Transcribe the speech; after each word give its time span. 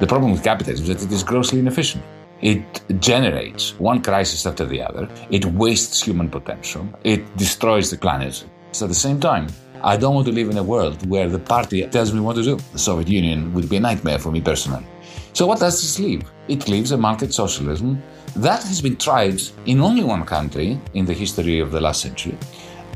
The 0.00 0.06
problem 0.06 0.30
with 0.30 0.44
capitalism 0.44 0.84
is 0.84 0.88
that 0.88 1.02
it 1.02 1.12
is 1.12 1.24
grossly 1.24 1.58
inefficient. 1.58 2.04
It 2.40 2.62
generates 3.00 3.76
one 3.80 4.00
crisis 4.00 4.46
after 4.46 4.64
the 4.64 4.80
other. 4.80 5.08
It 5.28 5.44
wastes 5.44 6.00
human 6.00 6.30
potential. 6.30 6.88
It 7.02 7.36
destroys 7.36 7.90
the 7.90 7.98
planet. 7.98 8.44
So 8.70 8.84
at 8.84 8.90
the 8.90 8.94
same 8.94 9.18
time, 9.18 9.48
I 9.82 9.96
don't 9.96 10.14
want 10.14 10.28
to 10.28 10.32
live 10.32 10.50
in 10.50 10.56
a 10.56 10.62
world 10.62 11.04
where 11.10 11.28
the 11.28 11.40
party 11.40 11.84
tells 11.88 12.12
me 12.12 12.20
what 12.20 12.36
to 12.36 12.44
do. 12.44 12.58
The 12.72 12.78
Soviet 12.78 13.08
Union 13.08 13.52
would 13.54 13.68
be 13.68 13.78
a 13.78 13.80
nightmare 13.80 14.20
for 14.20 14.30
me 14.30 14.40
personally. 14.40 14.86
So 15.32 15.48
what 15.48 15.58
does 15.58 15.80
this 15.82 15.98
leave? 15.98 16.30
It 16.46 16.68
leaves 16.68 16.92
a 16.92 16.96
market 16.96 17.34
socialism 17.34 18.00
that 18.36 18.62
has 18.62 18.80
been 18.80 18.96
tried 18.96 19.42
in 19.66 19.80
only 19.80 20.04
one 20.04 20.24
country 20.24 20.80
in 20.94 21.06
the 21.06 21.12
history 21.12 21.58
of 21.58 21.72
the 21.72 21.80
last 21.80 22.02
century, 22.02 22.38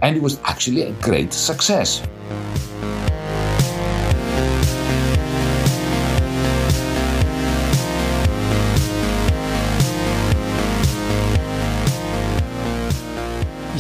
and 0.02 0.16
it 0.16 0.22
was 0.22 0.38
actually 0.44 0.82
a 0.82 0.92
great 1.02 1.32
success. 1.32 2.00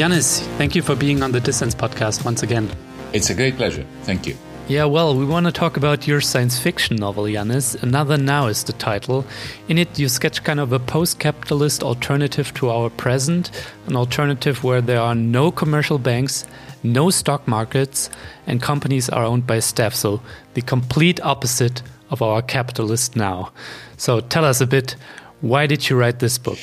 Yanis, 0.02 0.40
thank 0.58 0.74
you 0.74 0.82
for 0.82 0.96
being 0.96 1.22
on 1.22 1.30
the 1.30 1.40
Dissens 1.40 1.76
podcast 1.76 2.24
once 2.24 2.42
again. 2.42 2.68
It's 3.12 3.30
a 3.30 3.34
great 3.36 3.56
pleasure. 3.56 3.86
Thank 4.02 4.26
you. 4.26 4.36
Yeah, 4.66 4.86
well, 4.86 5.16
we 5.16 5.24
want 5.24 5.46
to 5.46 5.52
talk 5.52 5.76
about 5.76 6.08
your 6.08 6.20
science 6.20 6.58
fiction 6.58 6.96
novel, 6.96 7.22
Yanis. 7.22 7.80
Another 7.84 8.16
Now 8.16 8.48
is 8.48 8.64
the 8.64 8.72
title. 8.72 9.24
In 9.68 9.78
it, 9.78 10.00
you 10.00 10.08
sketch 10.08 10.42
kind 10.42 10.58
of 10.58 10.72
a 10.72 10.80
post 10.80 11.20
capitalist 11.20 11.84
alternative 11.84 12.52
to 12.54 12.68
our 12.68 12.90
present, 12.90 13.52
an 13.86 13.94
alternative 13.94 14.64
where 14.64 14.80
there 14.80 14.98
are 14.98 15.14
no 15.14 15.52
commercial 15.52 15.98
banks, 15.98 16.46
no 16.82 17.08
stock 17.10 17.46
markets, 17.46 18.10
and 18.48 18.60
companies 18.60 19.08
are 19.08 19.24
owned 19.24 19.46
by 19.46 19.60
staff. 19.60 19.94
So, 19.94 20.20
the 20.54 20.62
complete 20.62 21.20
opposite 21.20 21.80
of 22.10 22.22
our 22.22 22.42
capitalist 22.42 23.14
now. 23.14 23.52
So, 23.98 24.18
tell 24.18 24.44
us 24.44 24.60
a 24.60 24.66
bit 24.66 24.96
why 25.42 25.68
did 25.68 25.88
you 25.88 25.96
write 25.96 26.18
this 26.18 26.38
book? 26.38 26.58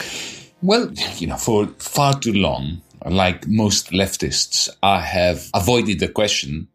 Well, 0.61 0.91
you 1.15 1.27
know, 1.27 1.37
for 1.37 1.67
far 1.77 2.19
too 2.19 2.33
long, 2.33 2.81
like 3.05 3.47
most 3.47 3.91
leftists, 3.91 4.69
I 4.83 5.01
have 5.01 5.49
avoided 5.53 5.99
the 5.99 6.09
question 6.09 6.67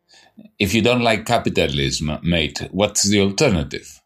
if 0.59 0.75
you 0.75 0.83
don't 0.83 1.03
like 1.03 1.27
capitalism, 1.27 2.19
mate, 2.23 2.69
what's 2.71 3.09
the 3.09 3.21
alternative? 3.21 4.01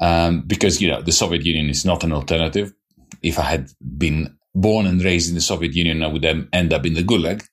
Um, 0.00 0.42
because, 0.42 0.80
you 0.80 0.88
know, 0.88 1.02
the 1.02 1.12
Soviet 1.12 1.44
Union 1.44 1.68
is 1.68 1.84
not 1.84 2.04
an 2.04 2.12
alternative. 2.12 2.72
If 3.22 3.38
I 3.38 3.42
had 3.42 3.70
been 3.96 4.36
born 4.54 4.86
and 4.86 5.02
raised 5.02 5.28
in 5.28 5.34
the 5.34 5.40
Soviet 5.40 5.74
Union, 5.74 6.02
I 6.02 6.06
would 6.08 6.24
end 6.24 6.72
up 6.72 6.86
in 6.86 6.94
the 6.94 7.02
gulag. 7.02 7.44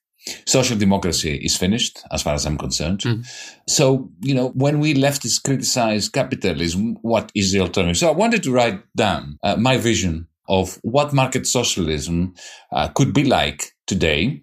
Social 0.44 0.76
democracy 0.76 1.36
is 1.36 1.56
finished, 1.56 2.02
as 2.10 2.22
far 2.22 2.34
as 2.34 2.46
I'm 2.46 2.58
concerned. 2.58 3.00
Mm. 3.00 3.26
So, 3.68 4.10
you 4.22 4.34
know, 4.34 4.48
when 4.50 4.80
we 4.80 4.94
leftists 4.94 5.42
criticize 5.42 6.08
capitalism, 6.08 6.96
what 7.02 7.30
is 7.34 7.52
the 7.52 7.60
alternative? 7.60 7.98
So 7.98 8.08
I 8.08 8.12
wanted 8.12 8.42
to 8.44 8.52
write 8.52 8.80
down 8.96 9.38
uh, 9.44 9.56
my 9.56 9.76
vision 9.76 10.26
of 10.48 10.78
what 10.82 11.12
market 11.12 11.46
socialism 11.46 12.34
uh, 12.72 12.88
could 12.88 13.12
be 13.12 13.24
like 13.24 13.75
today, 13.86 14.42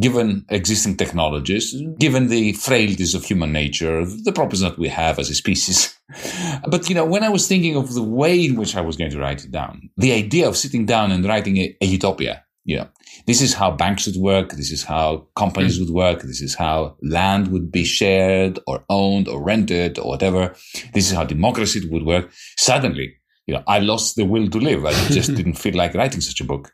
given 0.00 0.44
existing 0.48 0.96
technologies, 0.96 1.74
given 1.98 2.28
the 2.28 2.52
frailties 2.54 3.14
of 3.14 3.24
human 3.24 3.52
nature, 3.52 4.04
the 4.04 4.32
problems 4.32 4.60
that 4.60 4.78
we 4.78 4.88
have 4.88 5.18
as 5.18 5.30
a 5.30 5.34
species. 5.34 5.98
but, 6.68 6.88
you 6.88 6.94
know, 6.94 7.04
when 7.04 7.22
I 7.22 7.28
was 7.28 7.46
thinking 7.46 7.76
of 7.76 7.94
the 7.94 8.02
way 8.02 8.44
in 8.44 8.56
which 8.56 8.76
I 8.76 8.80
was 8.80 8.96
going 8.96 9.10
to 9.10 9.18
write 9.18 9.44
it 9.44 9.50
down, 9.50 9.90
the 9.96 10.12
idea 10.12 10.48
of 10.48 10.56
sitting 10.56 10.86
down 10.86 11.12
and 11.12 11.24
writing 11.24 11.58
a, 11.58 11.76
a 11.80 11.86
utopia, 11.86 12.44
you 12.64 12.76
know, 12.76 12.88
this 13.26 13.42
is 13.42 13.54
how 13.54 13.70
banks 13.70 14.06
would 14.06 14.16
work. 14.16 14.52
This 14.52 14.70
is 14.70 14.82
how 14.82 15.28
companies 15.36 15.78
would 15.78 15.90
work. 15.90 16.22
This 16.22 16.40
is 16.40 16.54
how 16.54 16.96
land 17.02 17.48
would 17.48 17.70
be 17.70 17.84
shared 17.84 18.58
or 18.66 18.84
owned 18.88 19.28
or 19.28 19.42
rented 19.42 19.98
or 19.98 20.08
whatever. 20.08 20.54
This 20.92 21.10
is 21.10 21.12
how 21.12 21.24
democracy 21.24 21.86
would 21.88 22.04
work. 22.04 22.30
Suddenly, 22.56 23.14
you 23.46 23.54
know, 23.54 23.62
I 23.66 23.78
lost 23.78 24.16
the 24.16 24.24
will 24.24 24.48
to 24.48 24.58
live. 24.58 24.84
I 24.84 24.92
just 25.08 25.34
didn't 25.36 25.54
feel 25.54 25.74
like 25.74 25.94
writing 25.94 26.20
such 26.20 26.40
a 26.40 26.44
book. 26.44 26.72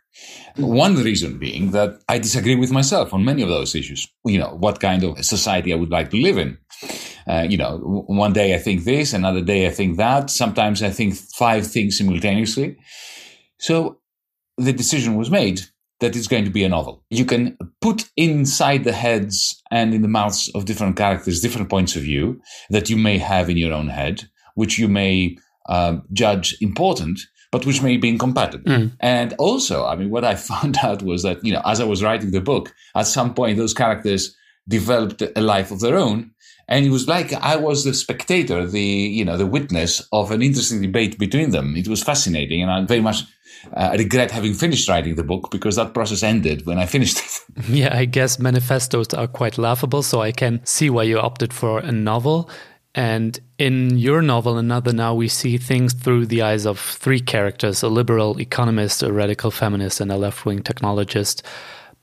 One 0.57 0.95
reason 0.97 1.39
being 1.39 1.73
that 1.73 2.01
I 2.09 2.19
disagree 2.19 2.55
with 2.55 2.71
myself 2.71 3.13
on 3.13 3.25
many 3.25 3.43
of 3.43 3.49
those 3.49 3.75
issues. 3.75 4.09
You 4.25 4.39
know, 4.39 4.57
what 4.59 4.81
kind 4.81 5.03
of 5.03 5.25
society 5.25 5.73
I 5.73 5.77
would 5.77 5.91
like 5.91 6.11
to 6.11 6.17
live 6.17 6.39
in. 6.39 6.59
Uh, 7.27 7.47
you 7.49 7.57
know, 7.57 7.79
one 8.07 8.33
day 8.33 8.55
I 8.55 8.59
think 8.59 8.85
this, 8.85 9.13
another 9.13 9.41
day 9.41 9.67
I 9.67 9.71
think 9.71 9.97
that. 9.97 10.31
Sometimes 10.31 10.83
I 10.83 10.91
think 10.91 11.15
five 11.15 11.67
things 11.67 11.99
simultaneously. 11.99 12.77
So 13.59 13.99
the 14.57 14.73
decision 14.73 15.17
was 15.17 15.31
made 15.31 15.63
that 16.01 16.17
it's 16.17 16.29
going 16.29 16.45
to 16.45 16.51
be 16.51 16.65
a 16.65 16.69
novel. 16.69 17.05
You 17.11 17.25
can 17.25 17.59
put 17.81 18.09
inside 18.17 18.85
the 18.85 18.93
heads 18.93 19.61
and 19.71 19.93
in 19.93 20.03
the 20.03 20.09
mouths 20.09 20.51
of 20.55 20.65
different 20.65 20.97
characters 20.97 21.41
different 21.41 21.69
points 21.69 21.95
of 21.95 22.03
view 22.03 22.41
that 22.71 22.89
you 22.89 22.97
may 22.97 23.19
have 23.19 23.51
in 23.51 23.57
your 23.57 23.73
own 23.73 23.89
head, 23.89 24.29
which 24.55 24.79
you 24.79 24.89
may 24.89 25.37
uh, 25.67 25.99
judge 26.13 26.57
important, 26.61 27.21
but 27.53 27.67
which 27.67 27.83
may 27.83 27.97
be 27.97 28.09
incompatible. 28.09 28.71
Mm. 28.71 28.93
And 29.01 29.35
also, 29.39 29.87
I 29.87 29.97
mean, 29.97 30.11
what 30.11 30.25
I 30.25 30.35
found 30.51 30.79
out 30.83 31.03
was 31.03 31.23
that, 31.23 31.45
you 31.45 31.53
know, 31.53 31.63
as 31.65 31.81
I 31.81 31.85
was 31.85 32.03
writing 32.03 32.31
the 32.31 32.41
book, 32.41 32.75
at 32.95 33.07
some 33.07 33.35
point, 33.35 33.59
those 33.59 33.75
characters 33.75 34.37
developed 34.69 35.23
a 35.23 35.41
life 35.41 35.71
of 35.71 35.81
their 35.81 35.97
own. 35.97 36.31
And 36.69 36.87
it 36.87 36.91
was 36.91 37.09
like 37.09 37.33
I 37.33 37.57
was 37.57 37.85
the 37.85 37.93
spectator, 37.93 38.65
the, 38.65 38.81
you 38.81 39.25
know, 39.25 39.37
the 39.37 39.47
witness 39.47 40.07
of 40.13 40.31
an 40.31 40.41
interesting 40.41 40.81
debate 40.81 41.19
between 41.19 41.51
them. 41.51 41.77
It 41.77 41.89
was 41.89 42.01
fascinating. 42.01 42.63
And 42.63 42.71
I 42.71 42.85
very 42.85 43.01
much 43.01 43.25
uh, 43.75 43.95
regret 43.99 44.31
having 44.31 44.55
finished 44.55 44.89
writing 44.89 45.17
the 45.17 45.25
book 45.25 45.51
because 45.51 45.77
that 45.77 45.95
process 45.95 46.23
ended 46.23 46.67
when 46.67 46.79
I 46.79 46.87
finished 46.87 47.19
it. 47.19 47.65
yeah, 47.69 47.97
I 47.97 48.05
guess 48.05 48.39
manifestos 48.39 49.13
are 49.15 49.27
quite 49.27 49.59
laughable. 49.59 50.03
So 50.03 50.21
I 50.21 50.31
can 50.31 50.65
see 50.65 50.91
why 50.91 51.03
you 51.03 51.19
opted 51.19 51.53
for 51.53 51.81
a 51.81 51.93
novel. 51.93 52.49
And 52.95 53.39
in 53.59 53.99
your 53.99 54.21
novel, 54.21 54.59
Another 54.59 54.93
Now, 54.93 55.15
we 55.15 55.29
see 55.29 55.59
things 55.59 55.93
through 55.93 56.27
the 56.27 56.43
eyes 56.43 56.67
of 56.67 56.79
three 56.79 57.21
characters 57.21 57.83
a 57.83 57.89
liberal 57.89 58.41
economist, 58.41 59.03
a 59.03 59.13
radical 59.13 59.51
feminist, 59.51 60.01
and 60.01 60.11
a 60.11 60.17
left 60.17 60.45
wing 60.45 60.63
technologist. 60.63 61.43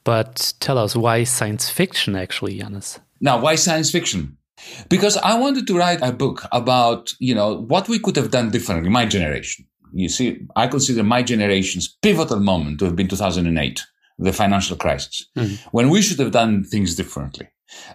But 0.03 0.53
tell 0.61 0.77
us 0.77 0.95
why 0.95 1.25
science 1.25 1.69
fiction, 1.69 2.15
actually, 2.15 2.59
Yanis? 2.59 2.99
Now, 3.19 3.39
why 3.39 3.55
science 3.55 3.91
fiction? 3.91 4.37
Because 4.89 5.17
I 5.17 5.37
wanted 5.37 5.67
to 5.67 5.77
write 5.77 5.99
a 6.01 6.13
book 6.13 6.43
about, 6.51 7.11
you 7.19 7.35
know, 7.35 7.57
what 7.57 7.89
we 7.89 7.99
could 7.99 8.15
have 8.15 8.31
done 8.31 8.49
differently, 8.49 8.89
my 8.89 9.05
generation. 9.05 9.65
You 9.93 10.09
see, 10.09 10.39
I 10.55 10.67
consider 10.67 11.03
my 11.03 11.21
generation's 11.23 11.87
pivotal 12.01 12.39
moment 12.39 12.79
to 12.79 12.85
have 12.85 12.95
been 12.95 13.07
2008, 13.07 13.85
the 14.19 14.33
financial 14.33 14.77
crisis, 14.77 15.27
mm-hmm. 15.37 15.55
when 15.71 15.89
we 15.89 16.01
should 16.01 16.19
have 16.19 16.31
done 16.31 16.63
things 16.63 16.95
differently. 16.95 17.49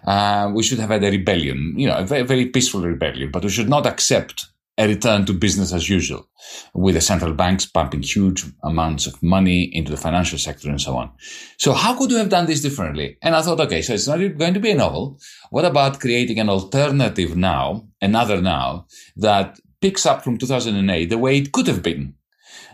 Uh, 0.05 0.51
we 0.53 0.63
should 0.63 0.79
have 0.79 0.89
had 0.89 1.03
a 1.03 1.11
rebellion, 1.11 1.73
you 1.77 1.87
know, 1.87 1.97
a 1.97 2.05
very, 2.05 2.23
very 2.23 2.45
peaceful 2.47 2.81
rebellion, 2.81 3.31
but 3.31 3.43
we 3.43 3.49
should 3.49 3.69
not 3.69 3.85
accept 3.85 4.47
a 4.77 4.87
return 4.87 5.25
to 5.25 5.33
business 5.33 5.71
as 5.71 5.87
usual 5.87 6.27
with 6.73 6.95
the 6.95 7.01
central 7.01 7.33
banks 7.33 7.65
pumping 7.65 8.01
huge 8.01 8.43
amounts 8.63 9.05
of 9.05 9.21
money 9.21 9.63
into 9.75 9.91
the 9.91 9.97
financial 9.97 10.39
sector 10.39 10.69
and 10.69 10.81
so 10.81 10.97
on. 10.97 11.11
So 11.57 11.73
how 11.73 11.95
could 11.95 12.09
we 12.09 12.17
have 12.17 12.29
done 12.29 12.47
this 12.47 12.61
differently? 12.61 13.17
And 13.21 13.35
I 13.35 13.41
thought, 13.41 13.59
okay, 13.61 13.81
so 13.83 13.93
it's 13.93 14.07
not 14.07 14.17
going 14.17 14.55
to 14.55 14.59
be 14.59 14.71
a 14.71 14.75
novel. 14.75 15.19
What 15.51 15.65
about 15.65 15.99
creating 15.99 16.39
an 16.39 16.49
alternative 16.49 17.35
now, 17.35 17.87
another 18.01 18.41
now 18.41 18.87
that 19.17 19.59
picks 19.79 20.05
up 20.05 20.23
from 20.23 20.37
2008 20.37 21.05
the 21.05 21.17
way 21.17 21.37
it 21.37 21.51
could 21.51 21.67
have 21.67 21.83
been? 21.83 22.15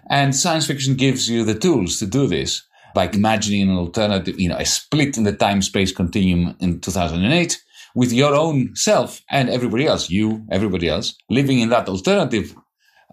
And 0.10 0.36
science 0.36 0.68
fiction 0.68 0.96
gives 0.96 1.30
you 1.30 1.44
the 1.44 1.54
tools 1.54 2.00
to 2.00 2.06
do 2.06 2.28
this 2.28 2.64
by 2.94 3.09
imagining 3.09 3.69
an 3.69 3.77
alternative, 3.77 4.39
you 4.39 4.50
know, 4.50 4.57
a 4.57 4.66
split 4.66 5.17
in 5.17 5.23
the 5.23 5.33
time 5.33 5.61
space 5.61 5.91
continuum 5.91 6.55
in 6.59 6.79
2008 6.79 7.61
with 7.95 8.13
your 8.13 8.35
own 8.35 8.75
self 8.75 9.22
and 9.29 9.50
everybody 9.50 9.85
else, 9.85 10.09
you, 10.09 10.45
everybody 10.51 10.88
else, 10.88 11.16
living 11.29 11.59
in 11.59 11.69
that 11.69 11.89
alternative 11.89 12.55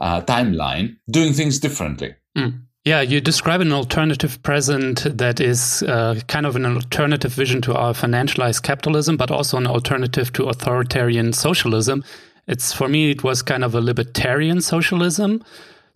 uh, 0.01 0.21
timeline, 0.23 0.97
doing 1.11 1.33
things 1.33 1.59
differently. 1.59 2.15
Mm. 2.37 2.61
Yeah, 2.85 3.01
you 3.01 3.21
describe 3.21 3.61
an 3.61 3.73
alternative 3.73 4.41
present 4.45 5.19
that 5.19 5.41
is 5.41 5.83
uh, 5.83 6.21
kind 6.29 6.47
of 6.47 6.55
an 6.55 6.65
alternative 6.67 7.33
vision 7.33 7.61
to 7.63 7.75
our 7.75 7.93
financialized 7.93 8.63
capitalism, 8.63 9.17
but 9.17 9.31
also 9.31 9.57
an 9.57 9.67
alternative 9.67 10.33
to 10.35 10.45
authoritarian 10.45 11.33
socialism. 11.33 12.05
It's 12.47 12.73
for 12.73 12.89
me, 12.89 13.11
it 13.11 13.25
was 13.25 13.43
kind 13.43 13.65
of 13.65 13.75
a 13.75 13.81
libertarian 13.81 14.61
socialism 14.61 15.43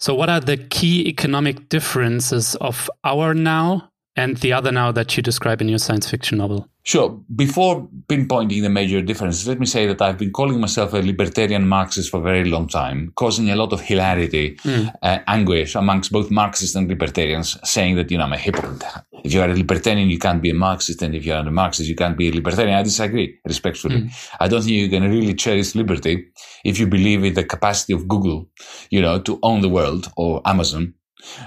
so, 0.00 0.14
what 0.14 0.30
are 0.30 0.40
the 0.40 0.56
key 0.56 1.06
economic 1.08 1.68
differences 1.68 2.54
of 2.54 2.88
our 3.04 3.34
now 3.34 3.90
and 4.16 4.38
the 4.38 4.54
other 4.54 4.72
now 4.72 4.92
that 4.92 5.14
you 5.16 5.22
describe 5.22 5.60
in 5.60 5.68
your 5.68 5.78
science 5.78 6.08
fiction 6.08 6.38
novel? 6.38 6.69
Sure. 6.82 7.20
Before 7.34 7.86
pinpointing 8.08 8.62
the 8.62 8.70
major 8.70 9.02
differences, 9.02 9.46
let 9.46 9.60
me 9.60 9.66
say 9.66 9.86
that 9.86 10.00
I've 10.00 10.16
been 10.16 10.32
calling 10.32 10.60
myself 10.60 10.94
a 10.94 10.98
libertarian 10.98 11.68
Marxist 11.68 12.10
for 12.10 12.20
a 12.20 12.22
very 12.22 12.44
long 12.44 12.68
time, 12.68 13.12
causing 13.16 13.50
a 13.50 13.56
lot 13.56 13.72
of 13.72 13.82
hilarity, 13.82 14.56
mm. 14.56 14.90
uh, 15.02 15.18
anguish 15.26 15.74
amongst 15.74 16.10
both 16.10 16.30
Marxists 16.30 16.74
and 16.74 16.88
libertarians, 16.88 17.58
saying 17.68 17.96
that, 17.96 18.10
you 18.10 18.16
know, 18.16 18.24
I'm 18.24 18.32
a 18.32 18.38
hypocrite. 18.38 18.82
If 19.24 19.34
you 19.34 19.42
are 19.42 19.50
a 19.50 19.54
libertarian, 19.54 20.08
you 20.08 20.18
can't 20.18 20.40
be 20.40 20.50
a 20.50 20.54
Marxist, 20.54 21.02
and 21.02 21.14
if 21.14 21.26
you 21.26 21.34
are 21.34 21.46
a 21.46 21.50
Marxist, 21.50 21.88
you 21.88 21.96
can't 21.96 22.16
be 22.16 22.28
a 22.28 22.32
libertarian. 22.32 22.74
I 22.74 22.82
disagree, 22.82 23.38
respectfully. 23.44 24.02
Mm. 24.02 24.28
I 24.40 24.48
don't 24.48 24.62
think 24.62 24.72
you 24.72 24.88
can 24.88 25.02
really 25.02 25.34
cherish 25.34 25.74
liberty 25.74 26.28
if 26.64 26.78
you 26.78 26.86
believe 26.86 27.24
in 27.24 27.34
the 27.34 27.44
capacity 27.44 27.92
of 27.92 28.08
Google, 28.08 28.48
you 28.88 29.02
know, 29.02 29.20
to 29.20 29.38
own 29.42 29.60
the 29.60 29.68
world 29.68 30.10
or 30.16 30.40
Amazon, 30.46 30.94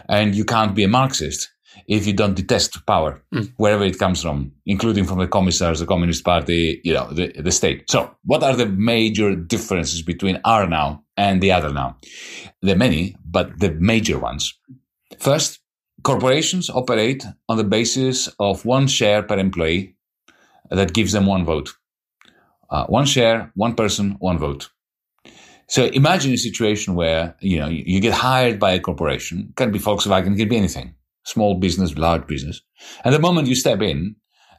and 0.07 0.35
you 0.35 0.45
can't 0.45 0.75
be 0.75 0.83
a 0.83 0.87
Marxist 0.87 1.52
if 1.87 2.07
you 2.07 2.13
don't 2.13 2.35
detest 2.35 2.85
power, 2.85 3.21
mm. 3.33 3.51
wherever 3.57 3.83
it 3.83 3.99
comes 3.99 4.21
from, 4.21 4.51
including 4.65 5.05
from 5.05 5.19
the 5.19 5.27
commissars, 5.27 5.79
the 5.79 5.85
Communist 5.85 6.23
Party, 6.23 6.81
you 6.83 6.93
know, 6.93 7.11
the, 7.11 7.31
the 7.41 7.51
state. 7.51 7.89
So 7.89 8.15
what 8.25 8.43
are 8.43 8.55
the 8.55 8.67
major 8.67 9.35
differences 9.35 10.01
between 10.01 10.39
our 10.45 10.67
now 10.67 11.03
and 11.17 11.41
the 11.41 11.51
other 11.51 11.71
now? 11.71 11.97
There 12.61 12.75
are 12.75 12.77
many, 12.77 13.15
but 13.25 13.59
the 13.59 13.71
major 13.71 14.19
ones. 14.19 14.53
First, 15.19 15.59
corporations 16.03 16.69
operate 16.69 17.25
on 17.49 17.57
the 17.57 17.63
basis 17.63 18.29
of 18.39 18.65
one 18.65 18.87
share 18.87 19.23
per 19.23 19.37
employee 19.37 19.95
that 20.69 20.93
gives 20.93 21.11
them 21.11 21.25
one 21.25 21.45
vote. 21.45 21.73
Uh, 22.69 22.85
one 22.87 23.05
share, 23.05 23.51
one 23.55 23.75
person, 23.75 24.15
one 24.19 24.37
vote. 24.37 24.69
So 25.67 25.85
imagine 25.85 26.33
a 26.33 26.37
situation 26.37 26.95
where 26.95 27.35
you 27.39 27.59
know 27.59 27.67
you, 27.67 27.83
you 27.85 27.99
get 27.99 28.13
hired 28.13 28.59
by 28.59 28.71
a 28.71 28.79
corporation. 28.79 29.47
It 29.49 29.55
can 29.55 29.71
be 29.71 29.79
Volkswagen, 29.79 30.33
it 30.33 30.37
can 30.37 30.49
be 30.49 30.57
anything, 30.57 30.95
small 31.23 31.55
business, 31.55 31.97
large 31.97 32.27
business. 32.27 32.61
And 33.03 33.13
the 33.13 33.19
moment 33.19 33.47
you 33.47 33.55
step 33.55 33.81
in, 33.81 34.15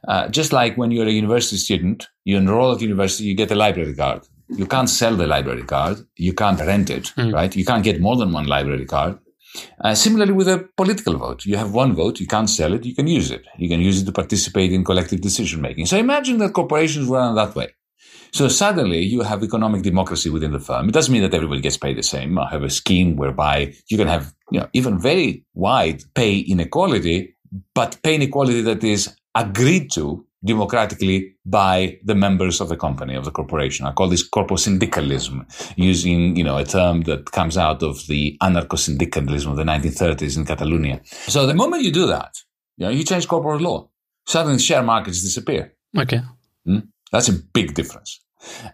uh, 0.07 0.27
just 0.29 0.53
like 0.53 0.77
when 0.77 0.91
you're 0.91 1.07
a 1.07 1.11
university 1.11 1.57
student, 1.57 2.07
you 2.23 2.37
enroll 2.37 2.73
at 2.73 2.81
university, 2.81 3.25
you 3.25 3.35
get 3.35 3.51
a 3.51 3.55
library 3.55 3.95
card. 3.95 4.21
You 4.49 4.67
can't 4.67 4.89
sell 4.89 5.15
the 5.15 5.25
library 5.25 5.63
card. 5.63 5.97
You 6.15 6.33
can't 6.33 6.59
rent 6.59 6.89
it, 6.89 7.05
mm. 7.17 7.33
right? 7.33 7.55
You 7.55 7.65
can't 7.65 7.83
get 7.83 7.99
more 7.99 8.15
than 8.15 8.31
one 8.31 8.45
library 8.45 8.85
card. 8.85 9.17
Uh, 9.81 9.95
similarly, 9.95 10.33
with 10.33 10.47
a 10.47 10.67
political 10.75 11.17
vote, 11.17 11.45
you 11.45 11.55
have 11.55 11.73
one 11.73 11.93
vote, 11.93 12.19
you 12.19 12.27
can't 12.27 12.49
sell 12.49 12.73
it, 12.73 12.85
you 12.85 12.93
can 12.93 13.07
use 13.07 13.31
it. 13.31 13.45
You 13.57 13.69
can 13.69 13.79
use 13.79 14.01
it 14.01 14.05
to 14.05 14.11
participate 14.11 14.71
in 14.71 14.83
collective 14.83 15.21
decision 15.21 15.61
making. 15.61 15.85
So 15.85 15.97
imagine 15.97 16.37
that 16.39 16.53
corporations 16.53 17.07
run 17.07 17.35
that 17.35 17.55
way. 17.55 17.69
So 18.35 18.49
suddenly 18.49 19.01
you 19.01 19.21
have 19.21 19.43
economic 19.43 19.81
democracy 19.81 20.29
within 20.29 20.51
the 20.51 20.59
firm. 20.59 20.89
It 20.89 20.91
doesn't 20.91 21.13
mean 21.13 21.21
that 21.21 21.33
everybody 21.33 21.61
gets 21.61 21.77
paid 21.77 21.95
the 21.95 22.03
same. 22.03 22.37
I 22.37 22.49
have 22.49 22.63
a 22.63 22.69
scheme 22.69 23.15
whereby 23.15 23.73
you 23.87 23.97
can 23.97 24.09
have, 24.09 24.33
you 24.51 24.59
know, 24.59 24.67
even 24.73 24.99
very 24.99 25.45
wide 25.53 26.03
pay 26.15 26.39
inequality, 26.39 27.37
but 27.73 27.97
pay 28.03 28.15
inequality 28.15 28.61
that 28.63 28.83
is 28.83 29.15
agreed 29.35 29.89
to 29.93 30.25
democratically 30.43 31.37
by 31.45 31.97
the 32.03 32.13
members 32.13 32.59
of 32.59 32.67
the 32.67 32.75
company, 32.75 33.15
of 33.15 33.23
the 33.23 33.31
corporation. 33.31 33.85
I 33.85 33.93
call 33.93 34.09
this 34.09 34.27
corpo-syndicalism, 34.27 35.47
using, 35.77 36.35
you 36.35 36.43
know, 36.43 36.57
a 36.57 36.65
term 36.65 37.03
that 37.03 37.31
comes 37.31 37.57
out 37.57 37.83
of 37.83 38.05
the 38.07 38.37
anarcho-syndicalism 38.43 39.49
of 39.49 39.55
the 39.55 39.63
1930s 39.63 40.35
in 40.35 40.45
Catalonia. 40.45 40.99
So 41.05 41.47
the 41.47 41.53
moment 41.53 41.83
you 41.83 41.91
do 41.91 42.05
that, 42.07 42.35
you 42.75 42.85
know, 42.85 42.91
you 42.91 43.05
change 43.05 43.29
corporate 43.29 43.61
law. 43.61 43.89
Suddenly 44.27 44.59
share 44.59 44.83
markets 44.83 45.21
disappear. 45.21 45.73
Okay. 45.97 46.21
Hmm? 46.65 46.79
That's 47.13 47.29
a 47.29 47.33
big 47.33 47.73
difference. 47.75 48.19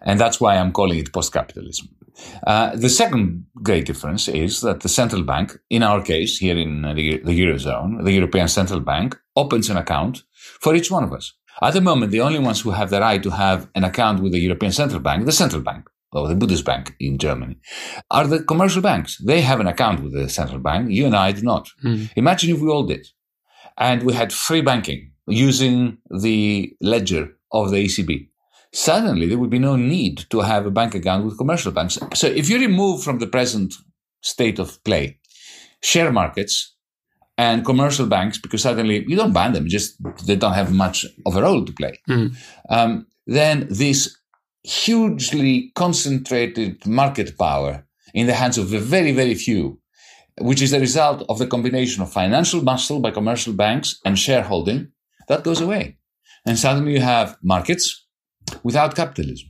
And 0.02 0.20
that's 0.20 0.40
why 0.40 0.56
I'm 0.56 0.72
calling 0.72 0.98
it 0.98 1.12
post-capitalism. 1.12 1.88
Uh, 2.46 2.76
the 2.76 2.88
second 2.88 3.46
great 3.62 3.86
difference 3.86 4.28
is 4.28 4.60
that 4.60 4.80
the 4.80 4.88
central 4.88 5.22
bank, 5.22 5.56
in 5.70 5.82
our 5.82 6.02
case 6.02 6.38
here 6.38 6.56
in 6.56 6.82
the, 6.82 7.20
the 7.24 7.40
Eurozone, 7.40 8.04
the 8.04 8.12
European 8.12 8.48
Central 8.48 8.80
Bank, 8.80 9.16
opens 9.36 9.70
an 9.70 9.76
account 9.76 10.22
for 10.60 10.74
each 10.74 10.90
one 10.90 11.04
of 11.04 11.12
us. 11.12 11.32
At 11.62 11.74
the 11.74 11.80
moment, 11.80 12.12
the 12.12 12.20
only 12.20 12.38
ones 12.38 12.60
who 12.60 12.70
have 12.70 12.90
the 12.90 13.00
right 13.00 13.22
to 13.22 13.30
have 13.30 13.68
an 13.74 13.84
account 13.84 14.22
with 14.22 14.32
the 14.32 14.40
European 14.40 14.72
Central 14.72 15.00
Bank, 15.00 15.24
the 15.24 15.32
central 15.32 15.62
bank, 15.62 15.88
or 16.12 16.28
the 16.28 16.34
Bundesbank 16.34 16.92
in 17.00 17.18
Germany, 17.18 17.56
are 18.10 18.26
the 18.26 18.42
commercial 18.42 18.82
banks. 18.82 19.18
They 19.18 19.40
have 19.40 19.60
an 19.60 19.66
account 19.66 20.02
with 20.02 20.12
the 20.12 20.28
central 20.28 20.60
bank. 20.60 20.90
You 20.90 21.06
and 21.06 21.16
I 21.16 21.32
do 21.32 21.42
not. 21.42 21.68
Mm. 21.84 22.10
Imagine 22.16 22.54
if 22.54 22.60
we 22.60 22.68
all 22.68 22.84
did. 22.84 23.06
And 23.78 24.02
we 24.02 24.12
had 24.12 24.32
free 24.32 24.60
banking 24.60 25.12
using 25.26 25.98
the 26.10 26.74
ledger 26.80 27.36
of 27.52 27.70
the 27.70 27.84
ECB. 27.84 28.28
Suddenly, 28.72 29.26
there 29.26 29.38
would 29.38 29.50
be 29.50 29.58
no 29.58 29.76
need 29.76 30.24
to 30.30 30.40
have 30.40 30.64
a 30.64 30.70
bank 30.70 30.94
account 30.94 31.24
with 31.24 31.38
commercial 31.38 31.72
banks. 31.72 31.98
So 32.14 32.26
if 32.26 32.48
you 32.48 32.58
remove 32.58 33.02
from 33.02 33.18
the 33.18 33.26
present 33.26 33.74
state 34.22 34.58
of 34.58 34.82
play 34.84 35.18
share 35.82 36.12
markets, 36.12 36.72
and 37.38 37.64
commercial 37.64 38.06
banks 38.06 38.38
because 38.38 38.62
suddenly 38.62 39.04
you 39.08 39.16
don't 39.16 39.32
ban 39.32 39.52
them, 39.52 39.68
just 39.68 39.96
they 40.26 40.36
don't 40.36 40.54
have 40.54 40.72
much 40.72 41.06
of 41.26 41.36
a 41.36 41.42
role 41.42 41.64
to 41.64 41.72
play. 41.72 41.98
Mm. 42.08 42.36
Um, 42.68 43.06
then 43.26 43.66
this 43.70 44.16
hugely 44.62 45.72
concentrated 45.74 46.86
market 46.86 47.36
power 47.38 47.86
in 48.14 48.26
the 48.26 48.34
hands 48.34 48.58
of 48.58 48.72
a 48.72 48.78
very, 48.78 49.12
very 49.12 49.34
few, 49.34 49.80
which 50.40 50.62
is 50.62 50.70
the 50.70 50.80
result 50.80 51.24
of 51.28 51.38
the 51.38 51.46
combination 51.46 52.02
of 52.02 52.12
financial 52.12 52.62
muscle 52.62 53.00
by 53.00 53.10
commercial 53.10 53.52
banks 53.52 53.98
and 54.04 54.18
shareholding, 54.18 54.92
that 55.28 55.44
goes 55.44 55.60
away. 55.60 55.96
And 56.44 56.58
suddenly 56.58 56.92
you 56.92 57.00
have 57.00 57.36
markets 57.42 58.06
without 58.62 58.94
capitalism. 58.94 59.48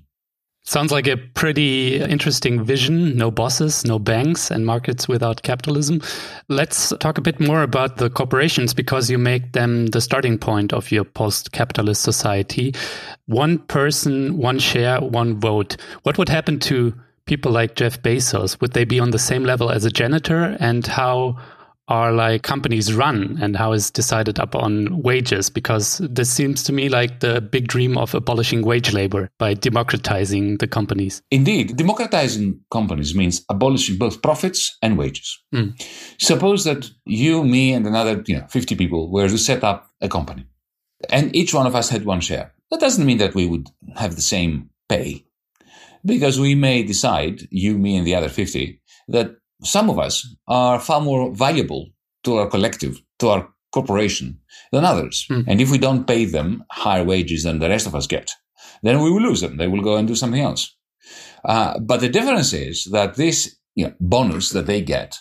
Sounds 0.64 0.92
like 0.92 1.08
a 1.08 1.16
pretty 1.16 2.00
interesting 2.00 2.62
vision. 2.62 3.16
No 3.16 3.32
bosses, 3.32 3.84
no 3.84 3.98
banks, 3.98 4.48
and 4.48 4.64
markets 4.64 5.08
without 5.08 5.42
capitalism. 5.42 6.00
Let's 6.48 6.92
talk 7.00 7.18
a 7.18 7.20
bit 7.20 7.40
more 7.40 7.62
about 7.62 7.96
the 7.96 8.08
corporations 8.08 8.72
because 8.72 9.10
you 9.10 9.18
make 9.18 9.52
them 9.54 9.86
the 9.86 10.00
starting 10.00 10.38
point 10.38 10.72
of 10.72 10.92
your 10.92 11.02
post 11.02 11.50
capitalist 11.50 12.02
society. 12.02 12.76
One 13.26 13.58
person, 13.58 14.36
one 14.36 14.60
share, 14.60 15.00
one 15.00 15.40
vote. 15.40 15.76
What 16.04 16.16
would 16.16 16.28
happen 16.28 16.60
to 16.60 16.94
people 17.26 17.50
like 17.50 17.74
Jeff 17.74 18.00
Bezos? 18.00 18.60
Would 18.60 18.72
they 18.72 18.84
be 18.84 19.00
on 19.00 19.10
the 19.10 19.18
same 19.18 19.42
level 19.42 19.68
as 19.68 19.84
a 19.84 19.90
janitor? 19.90 20.56
And 20.60 20.86
how 20.86 21.38
are 21.92 22.10
like 22.10 22.42
companies 22.42 22.94
run 22.94 23.38
and 23.42 23.54
how 23.54 23.72
is 23.72 23.90
decided 23.90 24.38
upon 24.38 25.02
wages 25.02 25.50
because 25.50 25.98
this 25.98 26.30
seems 26.30 26.62
to 26.62 26.72
me 26.72 26.88
like 26.88 27.20
the 27.20 27.42
big 27.42 27.68
dream 27.68 27.98
of 27.98 28.14
abolishing 28.14 28.62
wage 28.62 28.94
labor 28.94 29.28
by 29.38 29.52
democratizing 29.52 30.56
the 30.56 30.66
companies. 30.66 31.20
Indeed 31.30 31.76
democratizing 31.76 32.60
companies 32.70 33.14
means 33.14 33.44
abolishing 33.50 33.98
both 33.98 34.22
profits 34.22 34.74
and 34.80 34.96
wages. 34.96 35.38
Mm. 35.54 35.74
suppose 36.18 36.64
that 36.64 36.88
you 37.04 37.44
me 37.44 37.74
and 37.74 37.86
another 37.86 38.22
you 38.26 38.38
know 38.38 38.46
50 38.48 38.74
people 38.74 39.12
were 39.12 39.28
to 39.28 39.36
set 39.36 39.62
up 39.62 39.90
a 40.00 40.08
company 40.08 40.46
and 41.10 41.36
each 41.36 41.52
one 41.52 41.66
of 41.66 41.74
us 41.74 41.90
had 41.90 42.06
one 42.06 42.20
share. 42.20 42.54
That 42.70 42.80
doesn't 42.80 43.04
mean 43.04 43.18
that 43.18 43.34
we 43.34 43.46
would 43.46 43.68
have 43.96 44.16
the 44.16 44.22
same 44.22 44.70
pay 44.88 45.26
because 46.06 46.40
we 46.40 46.54
may 46.54 46.84
decide 46.84 47.42
you 47.50 47.76
me 47.76 47.98
and 47.98 48.06
the 48.06 48.14
other 48.14 48.30
50 48.30 48.80
that 49.08 49.36
some 49.62 49.90
of 49.90 49.98
us 49.98 50.26
are 50.48 50.80
far 50.80 51.00
more 51.00 51.34
valuable 51.34 51.90
to 52.24 52.36
our 52.36 52.48
collective, 52.48 53.00
to 53.18 53.28
our 53.28 53.48
corporation 53.72 54.38
than 54.70 54.84
others. 54.84 55.26
Mm. 55.30 55.44
And 55.48 55.60
if 55.60 55.70
we 55.70 55.78
don't 55.78 56.06
pay 56.06 56.24
them 56.24 56.64
higher 56.70 57.04
wages 57.04 57.42
than 57.44 57.58
the 57.58 57.68
rest 57.68 57.86
of 57.86 57.94
us 57.94 58.06
get, 58.06 58.30
then 58.82 59.00
we 59.00 59.10
will 59.10 59.22
lose 59.22 59.40
them. 59.40 59.56
They 59.56 59.68
will 59.68 59.82
go 59.82 59.96
and 59.96 60.06
do 60.06 60.14
something 60.14 60.40
else. 60.40 60.74
Uh, 61.44 61.78
but 61.80 62.00
the 62.00 62.08
difference 62.08 62.52
is 62.52 62.84
that 62.92 63.16
this 63.16 63.56
you 63.74 63.86
know, 63.86 63.94
bonus 64.00 64.50
that 64.50 64.66
they 64.66 64.80
get 64.80 65.18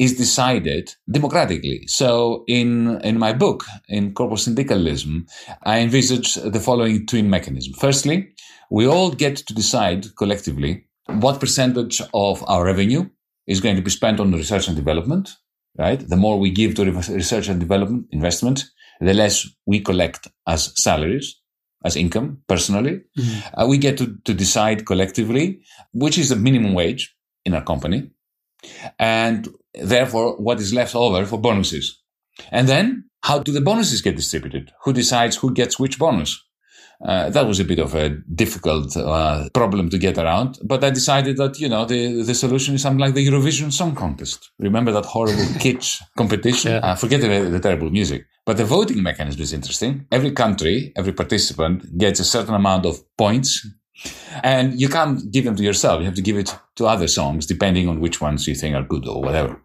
is 0.00 0.16
decided 0.16 0.94
democratically. 1.10 1.86
So 1.86 2.44
in, 2.48 3.00
in 3.02 3.18
my 3.18 3.32
book, 3.32 3.64
in 3.88 4.14
corporate 4.14 4.40
syndicalism, 4.40 5.26
I 5.62 5.78
envisage 5.78 6.34
the 6.34 6.60
following 6.60 7.06
twin 7.06 7.30
mechanism. 7.30 7.74
Firstly, 7.74 8.34
we 8.70 8.86
all 8.86 9.10
get 9.10 9.36
to 9.36 9.54
decide 9.54 10.16
collectively 10.16 10.86
what 11.06 11.40
percentage 11.40 12.00
of 12.14 12.42
our 12.48 12.64
revenue 12.64 13.08
is 13.46 13.60
going 13.60 13.76
to 13.76 13.82
be 13.82 13.90
spent 13.90 14.20
on 14.20 14.32
research 14.32 14.68
and 14.68 14.76
development, 14.76 15.30
right? 15.78 16.06
The 16.08 16.16
more 16.16 16.38
we 16.38 16.50
give 16.50 16.74
to 16.76 16.84
research 16.84 17.48
and 17.48 17.60
development 17.60 18.06
investment, 18.10 18.64
the 19.00 19.14
less 19.14 19.46
we 19.66 19.80
collect 19.80 20.28
as 20.46 20.72
salaries, 20.80 21.40
as 21.84 21.96
income 21.96 22.42
personally. 22.48 23.02
Mm-hmm. 23.18 23.60
Uh, 23.60 23.66
we 23.66 23.78
get 23.78 23.98
to, 23.98 24.16
to 24.24 24.34
decide 24.34 24.86
collectively, 24.86 25.60
which 25.92 26.18
is 26.18 26.28
the 26.28 26.36
minimum 26.36 26.74
wage 26.74 27.14
in 27.44 27.54
our 27.54 27.64
company. 27.64 28.10
And 28.98 29.48
therefore, 29.74 30.36
what 30.36 30.60
is 30.60 30.72
left 30.72 30.94
over 30.94 31.26
for 31.26 31.38
bonuses. 31.38 32.00
And 32.50 32.68
then 32.68 33.10
how 33.22 33.40
do 33.40 33.52
the 33.52 33.60
bonuses 33.60 34.02
get 34.02 34.16
distributed? 34.16 34.72
Who 34.84 34.92
decides 34.92 35.36
who 35.36 35.52
gets 35.52 35.78
which 35.78 35.98
bonus? 35.98 36.40
Uh, 37.04 37.30
that 37.30 37.46
was 37.46 37.58
a 37.58 37.64
bit 37.64 37.80
of 37.80 37.94
a 37.94 38.10
difficult 38.34 38.96
uh, 38.96 39.48
problem 39.52 39.90
to 39.90 39.98
get 39.98 40.18
around. 40.18 40.58
But 40.62 40.84
I 40.84 40.90
decided 40.90 41.36
that, 41.38 41.58
you 41.58 41.68
know, 41.68 41.84
the, 41.84 42.22
the 42.22 42.34
solution 42.34 42.74
is 42.74 42.82
something 42.82 43.00
like 43.00 43.14
the 43.14 43.26
Eurovision 43.26 43.72
Song 43.72 43.94
Contest. 43.94 44.52
Remember 44.58 44.92
that 44.92 45.06
horrible 45.06 45.42
kitsch 45.62 46.00
competition? 46.16 46.72
Yeah. 46.72 46.78
Uh, 46.78 46.94
forget 46.94 47.20
the, 47.20 47.50
the, 47.50 47.60
terrible 47.60 47.90
music. 47.90 48.26
But 48.46 48.56
the 48.56 48.64
voting 48.64 49.02
mechanism 49.02 49.42
is 49.42 49.52
interesting. 49.52 50.06
Every 50.12 50.30
country, 50.30 50.92
every 50.96 51.12
participant 51.12 51.98
gets 51.98 52.20
a 52.20 52.24
certain 52.24 52.54
amount 52.54 52.86
of 52.86 53.02
points. 53.16 53.66
And 54.42 54.80
you 54.80 54.88
can't 54.88 55.30
give 55.30 55.44
them 55.44 55.54
to 55.56 55.62
yourself. 55.62 56.00
You 56.00 56.06
have 56.06 56.14
to 56.14 56.22
give 56.22 56.36
it 56.36 56.56
to 56.76 56.86
other 56.86 57.06
songs, 57.06 57.46
depending 57.46 57.88
on 57.88 58.00
which 58.00 58.20
ones 58.20 58.48
you 58.48 58.54
think 58.54 58.74
are 58.74 58.82
good 58.82 59.06
or 59.06 59.20
whatever. 59.20 59.60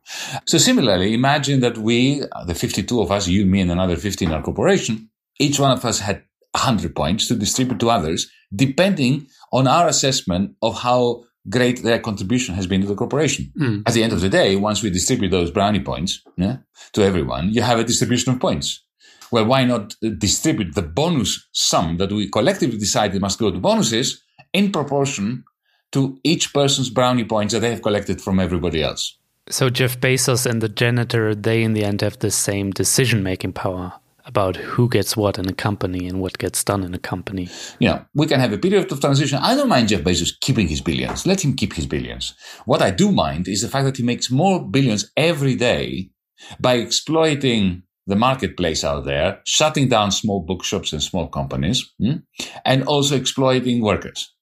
So 0.46 0.58
similarly, 0.58 1.13
imagine 1.13 1.62
that 1.62 1.77
we, 1.77 2.24
the 2.46 2.53
52 2.53 3.01
of 3.01 3.12
us, 3.12 3.27
you, 3.27 3.46
me, 3.46 3.62
and 3.62 3.72
another 3.72 3.96
15 3.96 4.27
in 4.27 4.34
our 4.34 4.44
corporation, 4.44 5.10
each 5.39 5.60
one 5.60 5.72
of 5.72 5.86
us 5.86 6.00
had 6.00 6.24
100 6.58 6.96
points 6.96 7.28
to 7.28 7.36
distribute 7.36 7.80
to 7.80 7.90
others, 7.90 8.30
depending 8.56 9.28
on 9.52 9.68
our 9.68 9.88
assessment 9.88 10.56
of 10.62 10.80
how 10.80 11.24
great 11.50 11.84
their 11.84 12.00
contribution 12.00 12.56
has 12.56 12.68
been 12.68 12.82
to 12.82 12.88
the 12.88 12.96
corporation. 12.96 13.52
Mm. 13.58 13.84
At 13.86 13.94
the 13.94 14.04
end 14.04 14.14
of 14.14 14.22
the 14.22 14.30
day, 14.30 14.56
once 14.56 14.84
we 14.84 14.90
distribute 14.90 15.30
those 15.30 15.52
brownie 15.52 15.80
points 15.80 16.22
yeah, 16.36 16.58
to 16.94 17.04
everyone, 17.04 17.54
you 17.54 17.62
have 17.62 17.80
a 17.80 17.84
distribution 17.84 18.34
of 18.34 18.40
points. 18.40 18.84
Well, 19.32 19.46
why 19.46 19.66
not 19.66 19.96
distribute 20.18 20.76
the 20.76 20.82
bonus 20.82 21.48
sum 21.52 21.98
that 21.98 22.12
we 22.12 22.30
collectively 22.30 22.78
decided 22.78 23.22
must 23.22 23.40
go 23.40 23.52
to 23.52 23.60
bonuses 23.60 24.24
in 24.54 24.72
proportion 24.72 25.44
to 25.92 26.20
each 26.24 26.54
person's 26.54 26.90
brownie 26.90 27.26
points 27.26 27.54
that 27.54 27.60
they 27.60 27.70
have 27.70 27.82
collected 27.82 28.22
from 28.22 28.40
everybody 28.40 28.82
else? 28.82 29.18
So 29.50 29.70
Jeff 29.70 30.00
Bezos 30.00 30.46
and 30.46 30.62
the 30.62 30.70
janitor, 30.70 31.34
they 31.34 31.64
in 31.64 31.74
the 31.74 31.84
end 31.84 32.02
have 32.02 32.20
the 32.20 32.32
same 32.32 32.72
decision 32.72 33.24
making 33.24 33.54
power 33.54 33.94
about 34.27 34.57
who 34.57 34.89
gets 34.89 35.15
what 35.15 35.39
in 35.39 35.48
a 35.48 35.53
company 35.53 36.07
and 36.07 36.19
what 36.22 36.38
gets 36.38 36.63
done 36.63 36.84
in 36.84 36.93
a 36.93 37.00
company. 37.00 37.50
Yeah, 37.79 38.03
we 38.13 38.27
can 38.27 38.39
have 38.39 38.53
a 38.53 38.57
period 38.57 38.91
of 38.91 39.00
transition. 39.00 39.39
I 39.41 39.55
don't 39.55 39.69
mind 39.69 39.88
Jeff 39.88 40.01
Bezos 40.01 40.34
keeping 40.41 40.67
his 40.67 40.81
billions. 40.81 41.25
Let 41.25 41.43
him 41.43 41.55
keep 41.55 41.74
his 41.74 41.88
billions. 41.88 42.36
What 42.65 42.81
I 42.81 42.91
do 42.91 43.12
mind 43.12 43.48
is 43.48 43.62
the 43.62 43.69
fact 43.69 43.86
that 43.86 43.98
he 43.98 44.03
makes 44.03 44.29
more 44.29 44.63
billions 44.63 45.12
every 45.15 45.55
day 45.55 46.12
by 46.60 46.75
exploiting 46.75 47.84
the 48.05 48.15
marketplace 48.15 48.84
out 48.84 49.05
there, 49.05 49.41
shutting 49.46 49.89
down 49.89 50.12
small 50.12 50.41
bookshops 50.41 50.93
and 50.93 51.01
small 51.01 51.27
companies, 51.27 51.93
hmm, 52.00 52.17
and 52.63 52.84
also 52.84 53.15
exploiting 53.15 53.81
workers. 53.81 54.34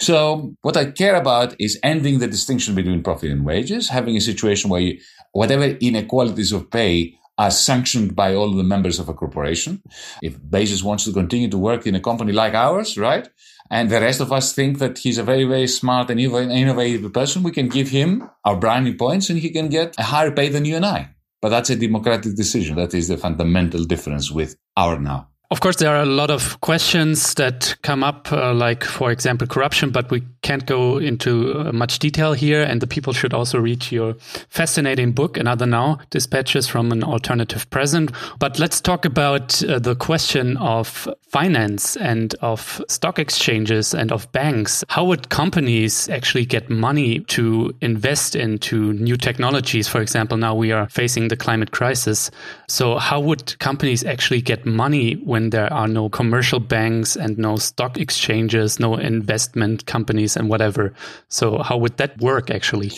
So 0.00 0.54
what 0.62 0.76
I 0.76 0.90
care 0.90 1.16
about 1.16 1.54
is 1.58 1.78
ending 1.82 2.18
the 2.18 2.26
distinction 2.26 2.74
between 2.74 3.02
profit 3.02 3.30
and 3.30 3.44
wages, 3.44 3.88
having 3.88 4.16
a 4.16 4.20
situation 4.20 4.70
where 4.70 4.80
you, 4.80 4.98
whatever 5.32 5.64
inequalities 5.64 6.52
of 6.52 6.70
pay 6.70 7.17
are 7.38 7.50
sanctioned 7.50 8.16
by 8.16 8.34
all 8.34 8.50
the 8.50 8.64
members 8.64 8.98
of 8.98 9.08
a 9.08 9.14
corporation. 9.14 9.80
If 10.22 10.38
Bezos 10.38 10.82
wants 10.82 11.04
to 11.04 11.12
continue 11.12 11.48
to 11.48 11.58
work 11.58 11.86
in 11.86 11.94
a 11.94 12.00
company 12.00 12.32
like 12.32 12.54
ours, 12.54 12.98
right? 12.98 13.28
And 13.70 13.90
the 13.90 14.00
rest 14.00 14.20
of 14.20 14.32
us 14.32 14.52
think 14.52 14.78
that 14.78 14.98
he's 14.98 15.18
a 15.18 15.22
very, 15.22 15.44
very 15.44 15.68
smart 15.68 16.10
and 16.10 16.18
innovative 16.18 17.12
person, 17.12 17.42
we 17.42 17.52
can 17.52 17.68
give 17.68 17.88
him 17.90 18.28
our 18.44 18.56
brownie 18.56 18.94
points 18.94 19.30
and 19.30 19.38
he 19.38 19.50
can 19.50 19.68
get 19.68 19.94
a 19.98 20.02
higher 20.02 20.32
pay 20.32 20.48
than 20.48 20.64
you 20.64 20.76
and 20.76 20.86
I. 20.86 21.10
But 21.40 21.50
that's 21.50 21.70
a 21.70 21.76
democratic 21.76 22.34
decision. 22.34 22.76
That 22.76 22.94
is 22.94 23.08
the 23.08 23.16
fundamental 23.16 23.84
difference 23.84 24.30
with 24.30 24.56
our 24.76 24.98
now. 24.98 25.28
Of 25.50 25.60
course, 25.60 25.76
there 25.76 25.96
are 25.96 26.02
a 26.02 26.04
lot 26.04 26.30
of 26.30 26.60
questions 26.60 27.32
that 27.34 27.74
come 27.80 28.04
up, 28.04 28.30
uh, 28.30 28.52
like, 28.52 28.84
for 28.84 29.10
example, 29.10 29.46
corruption, 29.46 29.88
but 29.90 30.10
we 30.10 30.22
can't 30.42 30.66
go 30.66 30.98
into 30.98 31.58
uh, 31.58 31.72
much 31.72 31.98
detail 32.00 32.34
here. 32.34 32.62
And 32.62 32.82
the 32.82 32.86
people 32.86 33.14
should 33.14 33.32
also 33.32 33.58
read 33.58 33.90
your 33.90 34.14
fascinating 34.50 35.12
book, 35.12 35.38
Another 35.38 35.64
Now 35.64 36.00
Dispatches 36.10 36.68
from 36.68 36.92
an 36.92 37.02
Alternative 37.02 37.68
Present. 37.70 38.12
But 38.38 38.58
let's 38.58 38.78
talk 38.82 39.06
about 39.06 39.64
uh, 39.64 39.78
the 39.78 39.96
question 39.96 40.58
of 40.58 41.08
finance 41.28 41.96
and 41.96 42.34
of 42.42 42.82
stock 42.88 43.18
exchanges 43.18 43.94
and 43.94 44.12
of 44.12 44.30
banks. 44.32 44.84
How 44.90 45.04
would 45.04 45.30
companies 45.30 46.10
actually 46.10 46.44
get 46.44 46.68
money 46.68 47.20
to 47.20 47.74
invest 47.80 48.36
into 48.36 48.92
new 48.94 49.16
technologies? 49.16 49.88
For 49.88 50.02
example, 50.02 50.36
now 50.36 50.54
we 50.54 50.72
are 50.72 50.90
facing 50.90 51.28
the 51.28 51.36
climate 51.36 51.70
crisis. 51.70 52.30
So, 52.68 52.98
how 52.98 53.20
would 53.20 53.58
companies 53.58 54.04
actually 54.04 54.42
get 54.42 54.66
money 54.66 55.14
when 55.14 55.37
when 55.38 55.50
there 55.50 55.72
are 55.72 55.86
no 55.86 56.08
commercial 56.08 56.58
banks 56.58 57.16
and 57.16 57.38
no 57.38 57.56
stock 57.56 57.96
exchanges, 57.96 58.80
no 58.80 58.96
investment 58.96 59.86
companies 59.86 60.36
and 60.36 60.48
whatever. 60.48 60.92
So 61.28 61.62
how 61.62 61.76
would 61.78 61.96
that 61.98 62.18
work 62.18 62.50
actually? 62.50 62.90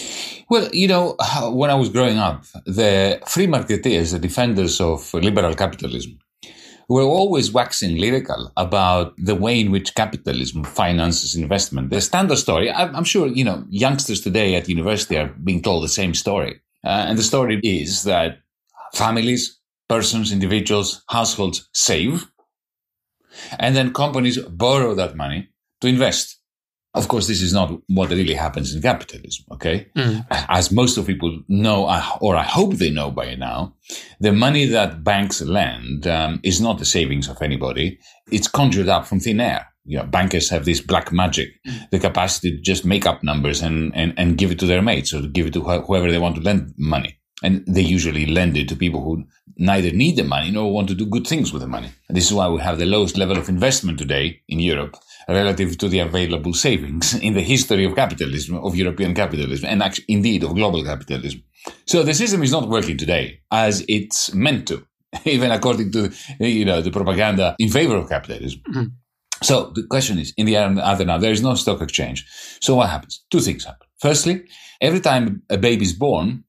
Well, 0.49 0.67
you 0.73 0.89
know, 0.89 1.17
when 1.61 1.71
I 1.71 1.75
was 1.75 1.91
growing 1.91 2.17
up, 2.17 2.45
the 2.65 3.21
free 3.27 3.47
marketeers, 3.47 4.13
the 4.13 4.19
defenders 4.19 4.81
of 4.81 5.13
liberal 5.13 5.55
capitalism, 5.55 6.19
were 6.89 7.03
always 7.03 7.53
waxing 7.53 7.99
lyrical 7.99 8.51
about 8.57 9.13
the 9.19 9.35
way 9.35 9.61
in 9.61 9.71
which 9.71 9.95
capitalism 9.95 10.65
finances 10.65 11.37
investment. 11.37 11.91
The 11.91 12.01
standard 12.01 12.39
story, 12.39 12.73
I'm 12.73 13.05
sure, 13.05 13.29
you 13.29 13.45
know, 13.45 13.65
youngsters 13.69 14.21
today 14.23 14.57
at 14.57 14.69
university 14.69 15.19
are 15.19 15.29
being 15.45 15.61
told 15.63 15.85
the 15.85 15.95
same 16.01 16.15
story. 16.15 16.55
Uh, 16.83 17.05
and 17.09 17.19
the 17.19 17.23
story 17.23 17.61
is 17.63 18.05
that 18.05 18.39
families, 18.95 19.60
persons, 19.91 20.31
individuals, 20.33 21.03
households 21.09 21.69
save, 21.75 22.31
and 23.59 23.75
then 23.75 23.93
companies 23.93 24.39
borrow 24.39 24.95
that 24.95 25.17
money 25.17 25.49
to 25.81 25.89
invest. 25.89 26.37
Of 26.95 27.07
course, 27.09 27.27
this 27.27 27.43
is 27.43 27.53
not 27.53 27.69
what 27.89 28.11
really 28.11 28.35
happens 28.35 28.75
in 28.75 28.83
capitalism, 28.83 29.45
okay? 29.53 29.89
Mm. 29.97 30.27
As 30.31 30.73
most 30.73 30.97
of 30.97 31.07
people 31.07 31.43
know, 31.49 31.79
or 32.21 32.37
I 32.37 32.43
hope 32.43 32.75
they 32.75 32.91
know 32.91 33.11
by 33.11 33.35
now, 33.37 33.75
the 34.19 34.33
money 34.33 34.65
that 34.67 35.05
banks 35.05 35.41
lend 35.41 36.07
um, 36.07 36.41
is 36.43 36.61
not 36.61 36.79
the 36.79 36.85
savings 36.85 37.29
of 37.29 37.43
anybody. 37.43 37.99
It's 38.31 38.49
conjured 38.49 38.89
up 38.89 39.07
from 39.07 39.21
thin 39.21 39.41
air. 39.41 39.67
You 39.85 39.99
know, 39.99 40.05
bankers 40.05 40.51
have 40.51 40.65
this 40.65 40.81
black 40.81 41.13
magic, 41.13 41.49
mm. 41.67 41.91
the 41.91 41.99
capacity 41.99 42.57
to 42.57 42.63
just 42.63 42.85
make 42.85 43.07
up 43.07 43.23
numbers 43.23 43.63
and, 43.63 43.95
and, 43.95 44.13
and 44.17 44.39
give 44.39 44.51
it 44.51 44.59
to 44.61 44.67
their 44.67 44.83
mates 44.83 45.15
or 45.15 45.23
give 45.23 45.47
it 45.47 45.53
to 45.55 45.63
wh- 45.63 45.85
whoever 45.87 46.11
they 46.11 46.19
want 46.19 46.37
to 46.37 46.43
lend 46.43 46.75
money. 46.77 47.20
And 47.43 47.65
they 47.67 47.81
usually 47.81 48.27
lend 48.27 48.57
it 48.57 48.69
to 48.69 48.77
people 48.77 49.03
who 49.03 49.25
neither 49.57 49.91
need 49.91 50.17
the 50.17 50.25
money 50.25 50.51
nor 50.51 50.73
want 50.73 50.89
to 50.89 50.95
do 50.95 51.07
good 51.07 51.27
things 51.27 51.53
with 51.53 51.63
the 51.63 51.69
money. 51.69 51.91
And 52.09 52.17
this 52.17 52.27
is 52.27 52.35
why 52.35 52.49
we 52.49 52.61
have 52.61 52.79
the 52.79 52.87
lowest 52.87 53.17
level 53.17 53.39
of 53.39 53.49
investment 53.49 53.99
today 53.99 54.41
in 54.49 54.61
Europe 54.61 54.97
relative 55.29 55.79
to 55.79 55.89
the 55.89 56.01
available 56.01 56.55
savings 56.55 57.15
in 57.23 57.35
the 57.35 57.43
history 57.43 57.85
of 57.85 57.95
capitalism, 57.95 58.57
of 58.57 58.77
European 58.77 59.15
capitalism, 59.15 59.69
and 59.69 59.83
actually, 59.83 60.07
indeed 60.09 60.43
of 60.45 60.55
global 60.55 60.85
capitalism. 60.85 61.43
So 61.87 62.03
the 62.03 62.15
system 62.15 62.43
is 62.43 62.53
not 62.53 62.69
working 62.69 62.97
today 62.97 63.41
as 63.51 63.85
it's 63.89 64.33
meant 64.35 64.67
to, 64.69 64.87
even 65.25 65.51
according 65.51 65.93
to 65.93 66.11
you 66.41 66.65
know 66.65 66.81
the 66.81 66.91
propaganda 66.91 67.55
in 67.59 67.69
favor 67.69 67.97
of 67.97 68.09
capitalism. 68.09 68.61
Mm-hmm. 68.69 68.85
So 69.43 69.73
the 69.75 69.87
question 69.87 70.19
is, 70.19 70.35
in 70.37 70.47
the 70.47 70.57
other 70.57 71.05
now, 71.05 71.19
there 71.19 71.33
is 71.33 71.43
no 71.43 71.55
stock 71.55 71.81
exchange. 71.81 72.27
So 72.61 72.75
what 72.75 72.91
happens? 72.91 73.25
Two 73.31 73.41
things 73.41 73.65
happen. 73.65 73.87
Firstly, 73.99 74.43
every 74.81 75.01
time 75.01 75.43
a 75.49 75.57
baby 75.57 75.85
is 75.85 75.95
born, 75.95 76.45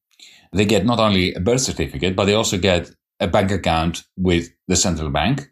they 0.53 0.65
get 0.65 0.86
not 0.86 1.00
only 1.00 1.34
a 1.34 1.39
birth 1.39 1.62
certificate, 1.62 2.15
but 2.15 2.25
they 2.25 2.34
also 2.34 2.58
get 2.58 2.91
a 3.20 3.27
bank 3.27 3.51
account 3.51 4.03
with 4.17 4.50
the 4.67 4.75
central 4.75 5.10
bank 5.10 5.48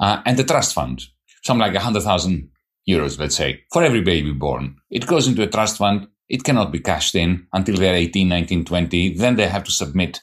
uh, 0.00 0.22
and 0.24 0.38
the 0.38 0.44
trust 0.44 0.74
fund, 0.74 1.02
something 1.44 1.60
like 1.60 1.74
100,000 1.74 2.50
euros, 2.88 3.18
let's 3.18 3.36
say, 3.36 3.62
for 3.72 3.82
every 3.82 4.00
baby 4.00 4.32
born. 4.32 4.76
It 4.90 5.06
goes 5.06 5.28
into 5.28 5.42
a 5.42 5.46
trust 5.46 5.78
fund. 5.78 6.08
It 6.28 6.44
cannot 6.44 6.72
be 6.72 6.80
cashed 6.80 7.14
in 7.14 7.46
until 7.52 7.76
they're 7.76 7.94
18, 7.94 8.28
19, 8.28 8.64
20. 8.64 9.14
Then 9.16 9.36
they 9.36 9.48
have 9.48 9.64
to 9.64 9.70
submit 9.70 10.20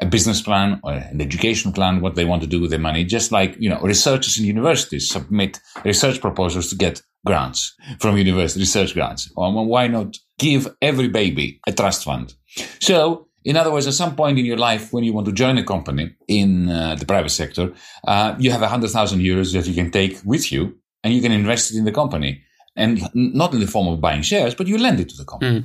a 0.00 0.06
business 0.06 0.40
plan 0.40 0.80
or 0.84 0.92
an 0.92 1.20
education 1.20 1.72
plan, 1.72 2.00
what 2.00 2.14
they 2.14 2.24
want 2.24 2.40
to 2.42 2.48
do 2.48 2.60
with 2.60 2.70
their 2.70 2.78
money. 2.78 3.04
Just 3.04 3.32
like, 3.32 3.56
you 3.58 3.68
know, 3.68 3.80
researchers 3.80 4.38
in 4.38 4.44
universities 4.44 5.08
submit 5.08 5.58
research 5.84 6.20
proposals 6.20 6.70
to 6.70 6.76
get 6.76 7.02
grants 7.26 7.74
from 7.98 8.16
university 8.16 8.60
research 8.60 8.94
grants. 8.94 9.30
Why 9.34 9.88
not 9.88 10.16
give 10.38 10.68
every 10.80 11.08
baby 11.08 11.60
a 11.66 11.72
trust 11.72 12.04
fund? 12.04 12.34
So 12.80 13.27
in 13.48 13.56
other 13.56 13.72
words, 13.72 13.86
at 13.86 13.94
some 13.94 14.14
point 14.14 14.38
in 14.38 14.44
your 14.44 14.58
life, 14.58 14.92
when 14.92 15.04
you 15.04 15.14
want 15.14 15.26
to 15.26 15.32
join 15.32 15.56
a 15.56 15.64
company 15.64 16.14
in 16.28 16.68
uh, 16.68 16.96
the 16.96 17.06
private 17.06 17.30
sector, 17.30 17.72
uh, 18.06 18.36
you 18.38 18.50
have 18.50 18.60
100,000 18.60 19.20
euros 19.20 19.54
that 19.54 19.66
you 19.66 19.74
can 19.74 19.90
take 19.90 20.20
with 20.22 20.52
you 20.52 20.76
and 21.02 21.14
you 21.14 21.22
can 21.22 21.32
invest 21.32 21.72
it 21.72 21.78
in 21.78 21.86
the 21.86 21.92
company. 21.92 22.42
And 22.76 23.00
not 23.14 23.54
in 23.54 23.60
the 23.60 23.66
form 23.66 23.88
of 23.88 24.02
buying 24.02 24.20
shares, 24.20 24.54
but 24.54 24.66
you 24.66 24.76
lend 24.76 25.00
it 25.00 25.08
to 25.08 25.16
the 25.16 25.24
company. 25.24 25.60
Mm. 25.60 25.64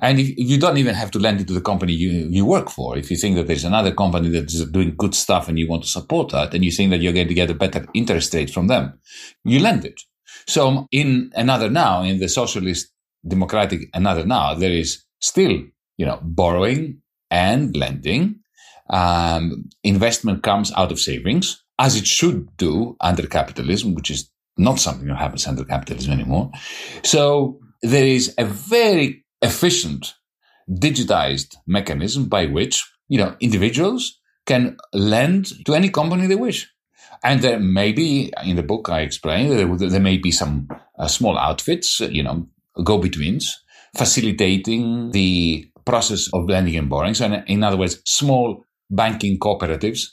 And 0.00 0.18
if, 0.18 0.32
you 0.36 0.58
don't 0.58 0.78
even 0.78 0.94
have 0.94 1.10
to 1.10 1.18
lend 1.18 1.42
it 1.42 1.46
to 1.48 1.52
the 1.52 1.60
company 1.60 1.92
you, 1.92 2.10
you 2.10 2.46
work 2.46 2.70
for. 2.70 2.96
If 2.96 3.10
you 3.10 3.18
think 3.18 3.36
that 3.36 3.46
there's 3.46 3.64
another 3.64 3.92
company 3.92 4.30
that 4.30 4.46
is 4.52 4.64
doing 4.70 4.94
good 4.96 5.14
stuff 5.14 5.46
and 5.46 5.58
you 5.58 5.68
want 5.68 5.82
to 5.82 5.88
support 5.88 6.30
that, 6.30 6.54
and 6.54 6.64
you 6.64 6.72
think 6.72 6.90
that 6.90 7.02
you're 7.02 7.12
going 7.12 7.28
to 7.28 7.34
get 7.34 7.50
a 7.50 7.54
better 7.54 7.86
interest 7.92 8.32
rate 8.32 8.50
from 8.50 8.66
them, 8.66 8.98
you 9.44 9.60
lend 9.60 9.84
it. 9.84 10.00
So 10.46 10.86
in 10.90 11.30
another 11.36 11.68
now, 11.68 12.02
in 12.02 12.18
the 12.18 12.30
socialist 12.30 12.90
democratic 13.28 13.90
another 13.92 14.24
now, 14.24 14.54
there 14.54 14.72
is 14.72 15.04
still 15.20 15.60
you 16.00 16.06
know, 16.06 16.18
borrowing 16.22 17.02
and 17.30 17.76
lending. 17.76 18.40
Um, 18.88 19.68
investment 19.84 20.42
comes 20.42 20.72
out 20.72 20.90
of 20.90 20.98
savings, 20.98 21.62
as 21.78 21.96
it 21.96 22.06
should 22.06 22.56
do 22.56 22.96
under 23.00 23.26
capitalism, 23.26 23.94
which 23.94 24.10
is 24.10 24.30
not 24.56 24.78
something 24.78 25.08
that 25.08 25.16
happens 25.16 25.46
under 25.46 25.64
capitalism 25.64 26.12
anymore. 26.12 26.50
So 27.04 27.60
there 27.82 28.04
is 28.04 28.34
a 28.36 28.44
very 28.44 29.24
efficient 29.40 30.14
digitized 30.68 31.56
mechanism 31.66 32.28
by 32.28 32.46
which, 32.46 32.84
you 33.08 33.18
know, 33.18 33.36
individuals 33.40 34.18
can 34.46 34.76
lend 34.92 35.64
to 35.64 35.74
any 35.74 35.88
company 35.88 36.26
they 36.26 36.34
wish. 36.34 36.68
And 37.22 37.42
there 37.42 37.60
may 37.60 37.92
be, 37.92 38.32
in 38.44 38.56
the 38.56 38.62
book 38.62 38.88
I 38.88 39.00
explain, 39.00 39.50
there, 39.50 39.88
there 39.88 40.00
may 40.00 40.16
be 40.16 40.30
some 40.30 40.68
uh, 40.98 41.06
small 41.06 41.38
outfits, 41.38 42.00
you 42.00 42.22
know, 42.22 42.48
go-betweens, 42.82 43.56
facilitating 43.96 45.10
the 45.10 45.69
process 45.84 46.28
of 46.32 46.48
lending 46.48 46.76
and 46.76 46.88
borrowing. 46.88 47.14
So, 47.14 47.26
in, 47.26 47.44
in 47.46 47.62
other 47.62 47.76
words, 47.76 48.00
small 48.04 48.64
banking 48.90 49.38
cooperatives 49.38 50.06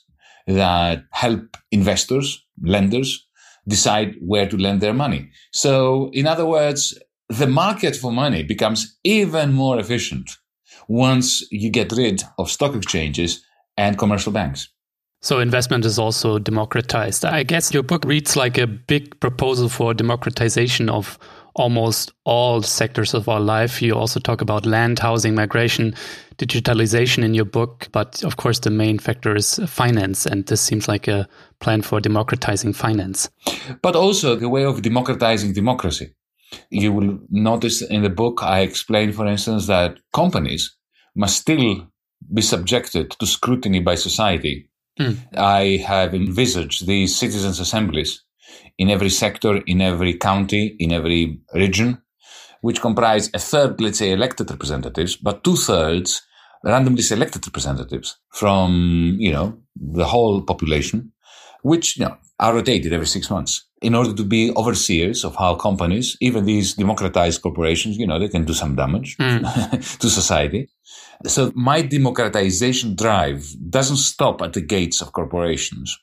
that 0.48 1.04
help 1.12 1.58
investors, 1.72 2.46
lenders, 2.62 3.28
decide 3.68 4.16
where 4.22 4.48
to 4.48 4.58
lend 4.58 4.82
their 4.82 4.94
money. 4.94 5.30
So, 5.52 6.10
in 6.14 6.26
other 6.26 6.46
words, 6.46 6.98
the 7.30 7.48
market 7.48 7.96
for 7.96 8.12
money 8.12 8.44
becomes 8.44 8.98
even 9.04 9.54
more 9.54 9.80
efficient 9.80 10.32
once 10.88 11.46
you 11.52 11.70
get 11.70 11.92
rid 11.92 12.24
of 12.38 12.50
stock 12.50 12.76
exchanges 12.76 13.44
and 13.76 13.98
commercial 13.98 14.32
banks. 14.32 14.70
So 15.22 15.40
investment 15.40 15.84
is 15.84 15.98
also 15.98 16.40
democratized. 16.40 17.26
I 17.26 17.44
guess 17.44 17.74
your 17.74 17.84
book 17.84 18.06
reads 18.06 18.36
like 18.36 18.58
a 18.58 18.68
big 18.68 19.20
proposal 19.20 19.68
for 19.68 19.94
democratization 19.94 20.90
of 20.90 21.18
almost 21.58 22.14
all 22.24 22.62
sectors 22.62 23.14
of 23.14 23.28
our 23.28 23.40
life. 23.40 23.82
You 23.82 23.96
also 23.96 24.20
talk 24.20 24.42
about 24.42 24.66
land, 24.66 25.00
housing, 25.00 25.36
migration, 25.36 25.94
digitalization 26.38 27.24
in 27.24 27.34
your 27.34 27.46
book. 27.46 27.90
But 27.92 28.24
of 28.24 28.38
course, 28.38 28.60
the 28.60 28.70
main 28.70 29.00
factor 29.00 29.36
is 29.36 29.60
finance. 29.68 30.26
And 30.26 30.46
this 30.46 30.62
seems 30.62 30.88
like 30.88 31.08
a 31.08 31.28
plan 31.60 31.82
for 31.82 32.00
democratizing 32.00 32.74
finance. 32.74 33.30
But 33.82 33.96
also 33.96 34.36
the 34.36 34.50
way 34.50 34.64
of 34.64 34.84
democratizing 34.84 35.54
democracy. 35.54 36.14
You 36.70 36.94
will 36.94 37.20
notice 37.30 37.82
in 37.82 38.04
the 38.04 38.10
book, 38.10 38.42
I 38.42 38.62
explain, 38.62 39.12
for 39.12 39.28
instance, 39.28 39.68
that 39.68 39.98
companies 40.14 40.78
must 41.16 41.42
still 41.42 41.90
be 42.34 42.42
subjected 42.42 43.12
to 43.20 43.26
scrutiny 43.26 43.80
by 43.80 43.96
society. 43.96 44.70
Mm. 45.00 45.18
I 45.36 45.84
have 45.86 46.14
envisaged 46.14 46.88
these 46.88 47.16
citizens' 47.16 47.60
assemblies 47.60 48.24
in 48.78 48.90
every 48.90 49.10
sector, 49.10 49.58
in 49.66 49.82
every 49.82 50.14
county, 50.14 50.76
in 50.80 50.92
every 50.92 51.40
region, 51.54 52.02
which 52.62 52.82
comprise 52.82 53.30
a 53.34 53.40
third, 53.40 53.80
let's 53.82 54.00
say, 54.00 54.12
elected 54.12 54.50
representatives, 54.50 55.16
but 55.16 55.44
two 55.44 55.56
thirds 55.56 56.22
randomly 56.64 57.02
selected 57.02 57.46
representatives 57.48 58.18
from, 58.32 59.16
you 59.20 59.32
know, 59.32 59.58
the 59.76 60.06
whole 60.06 60.42
population, 60.42 61.12
which, 61.62 61.98
you 61.98 62.06
know, 62.06 62.18
are 62.40 62.54
rotated 62.54 62.94
every 62.94 63.08
six 63.08 63.30
months 63.30 63.68
in 63.82 63.94
order 63.96 64.14
to 64.14 64.24
be 64.24 64.52
overseers 64.56 65.24
of 65.24 65.36
how 65.36 65.56
companies, 65.56 66.18
even 66.20 66.46
these 66.46 66.74
democratized 66.74 67.42
corporations, 67.42 67.98
you 67.98 68.08
know, 68.08 68.20
they 68.20 68.28
can 68.28 68.46
do 68.46 68.54
some 68.54 68.76
damage 68.76 69.18
mm. 69.18 70.00
to 70.00 70.10
society. 70.10 70.68
So 71.26 71.52
my 71.56 71.82
democratization 71.82 72.96
drive 72.96 73.48
doesn't 73.70 73.98
stop 73.98 74.42
at 74.42 74.54
the 74.54 74.62
gates 74.62 75.02
of 75.02 75.14
corporations. 75.14 75.98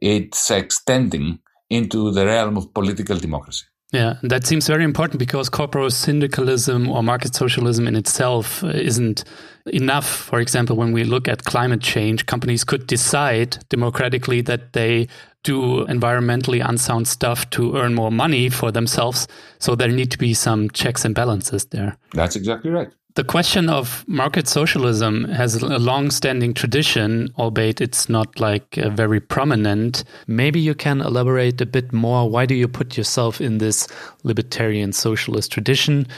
It's 0.00 0.50
extending 0.50 1.40
into 1.70 2.10
the 2.12 2.26
realm 2.26 2.56
of 2.56 2.72
political 2.72 3.18
democracy. 3.18 3.64
Yeah, 3.92 4.14
that 4.22 4.44
seems 4.44 4.66
very 4.66 4.82
important 4.82 5.20
because 5.20 5.48
corporate 5.48 5.92
syndicalism 5.92 6.88
or 6.90 7.02
market 7.02 7.34
socialism 7.34 7.86
in 7.86 7.94
itself 7.94 8.64
isn't 8.64 9.22
enough. 9.66 10.06
For 10.06 10.40
example, 10.40 10.74
when 10.74 10.92
we 10.92 11.04
look 11.04 11.28
at 11.28 11.44
climate 11.44 11.80
change, 11.80 12.26
companies 12.26 12.64
could 12.64 12.88
decide 12.88 13.58
democratically 13.68 14.40
that 14.42 14.72
they 14.72 15.06
do 15.44 15.86
environmentally 15.86 16.66
unsound 16.66 17.06
stuff 17.06 17.48
to 17.50 17.76
earn 17.76 17.94
more 17.94 18.10
money 18.10 18.48
for 18.48 18.72
themselves. 18.72 19.28
So 19.60 19.76
there 19.76 19.88
need 19.88 20.10
to 20.10 20.18
be 20.18 20.34
some 20.34 20.70
checks 20.70 21.04
and 21.04 21.14
balances 21.14 21.66
there. 21.66 21.96
That's 22.14 22.34
exactly 22.34 22.72
right. 22.72 22.88
The 23.14 23.22
question 23.22 23.68
of 23.68 24.04
market 24.08 24.48
socialism 24.48 25.26
has 25.26 25.54
a 25.54 25.78
long 25.78 26.10
standing 26.10 26.52
tradition, 26.52 27.32
albeit 27.38 27.80
it's 27.80 28.08
not 28.08 28.40
like 28.40 28.76
uh, 28.76 28.88
very 28.88 29.20
prominent. 29.20 30.02
Maybe 30.26 30.58
you 30.58 30.74
can 30.74 31.00
elaborate 31.00 31.60
a 31.60 31.66
bit 31.66 31.92
more. 31.92 32.28
Why 32.28 32.44
do 32.44 32.56
you 32.56 32.66
put 32.66 32.96
yourself 32.96 33.40
in 33.40 33.58
this 33.58 33.86
libertarian 34.24 34.92
socialist 34.92 35.52
tradition? 35.52 36.08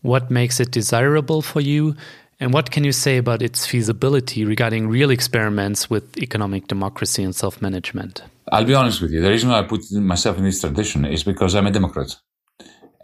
What 0.00 0.30
makes 0.30 0.58
it 0.58 0.70
desirable 0.70 1.42
for 1.42 1.60
you? 1.60 1.94
And 2.40 2.54
what 2.54 2.70
can 2.70 2.84
you 2.84 2.92
say 2.92 3.18
about 3.18 3.42
its 3.42 3.66
feasibility 3.66 4.46
regarding 4.46 4.88
real 4.88 5.10
experiments 5.10 5.90
with 5.90 6.16
economic 6.16 6.68
democracy 6.68 7.22
and 7.22 7.36
self 7.36 7.60
management? 7.60 8.22
I'll 8.50 8.64
be 8.64 8.74
honest 8.74 9.02
with 9.02 9.10
you. 9.10 9.20
The 9.20 9.28
reason 9.28 9.50
why 9.50 9.58
I 9.58 9.62
put 9.64 9.92
myself 9.92 10.38
in 10.38 10.44
this 10.44 10.62
tradition 10.62 11.04
is 11.04 11.22
because 11.22 11.54
I'm 11.54 11.66
a 11.66 11.70
Democrat 11.70 12.16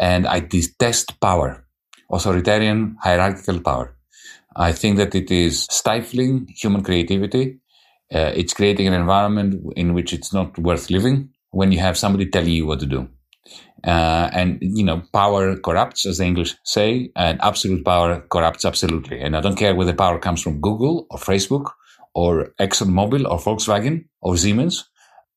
and 0.00 0.26
I 0.26 0.40
detest 0.40 1.20
power 1.20 1.66
authoritarian 2.12 2.96
hierarchical 3.00 3.60
power. 3.60 3.96
I 4.54 4.72
think 4.72 4.98
that 4.98 5.14
it 5.14 5.30
is 5.30 5.66
stifling 5.70 6.46
human 6.54 6.82
creativity. 6.82 7.58
Uh, 8.14 8.32
it's 8.34 8.52
creating 8.52 8.86
an 8.86 8.92
environment 8.92 9.72
in 9.76 9.94
which 9.94 10.12
it's 10.12 10.32
not 10.32 10.58
worth 10.58 10.90
living 10.90 11.30
when 11.50 11.72
you 11.72 11.78
have 11.78 11.96
somebody 11.96 12.26
telling 12.26 12.52
you 12.52 12.66
what 12.66 12.80
to 12.80 12.86
do. 12.86 13.08
Uh, 13.84 14.28
and, 14.32 14.58
you 14.60 14.84
know, 14.84 15.02
power 15.12 15.56
corrupts, 15.56 16.06
as 16.06 16.18
the 16.18 16.24
English 16.24 16.54
say, 16.64 17.10
and 17.16 17.40
absolute 17.42 17.84
power 17.84 18.20
corrupts 18.30 18.64
absolutely. 18.64 19.20
And 19.20 19.36
I 19.36 19.40
don't 19.40 19.56
care 19.56 19.74
whether 19.74 19.94
power 19.94 20.18
comes 20.18 20.42
from 20.42 20.60
Google 20.60 21.06
or 21.10 21.18
Facebook 21.18 21.72
or 22.14 22.52
ExxonMobil 22.60 23.28
or 23.28 23.38
Volkswagen 23.38 24.04
or 24.20 24.36
Siemens 24.36 24.88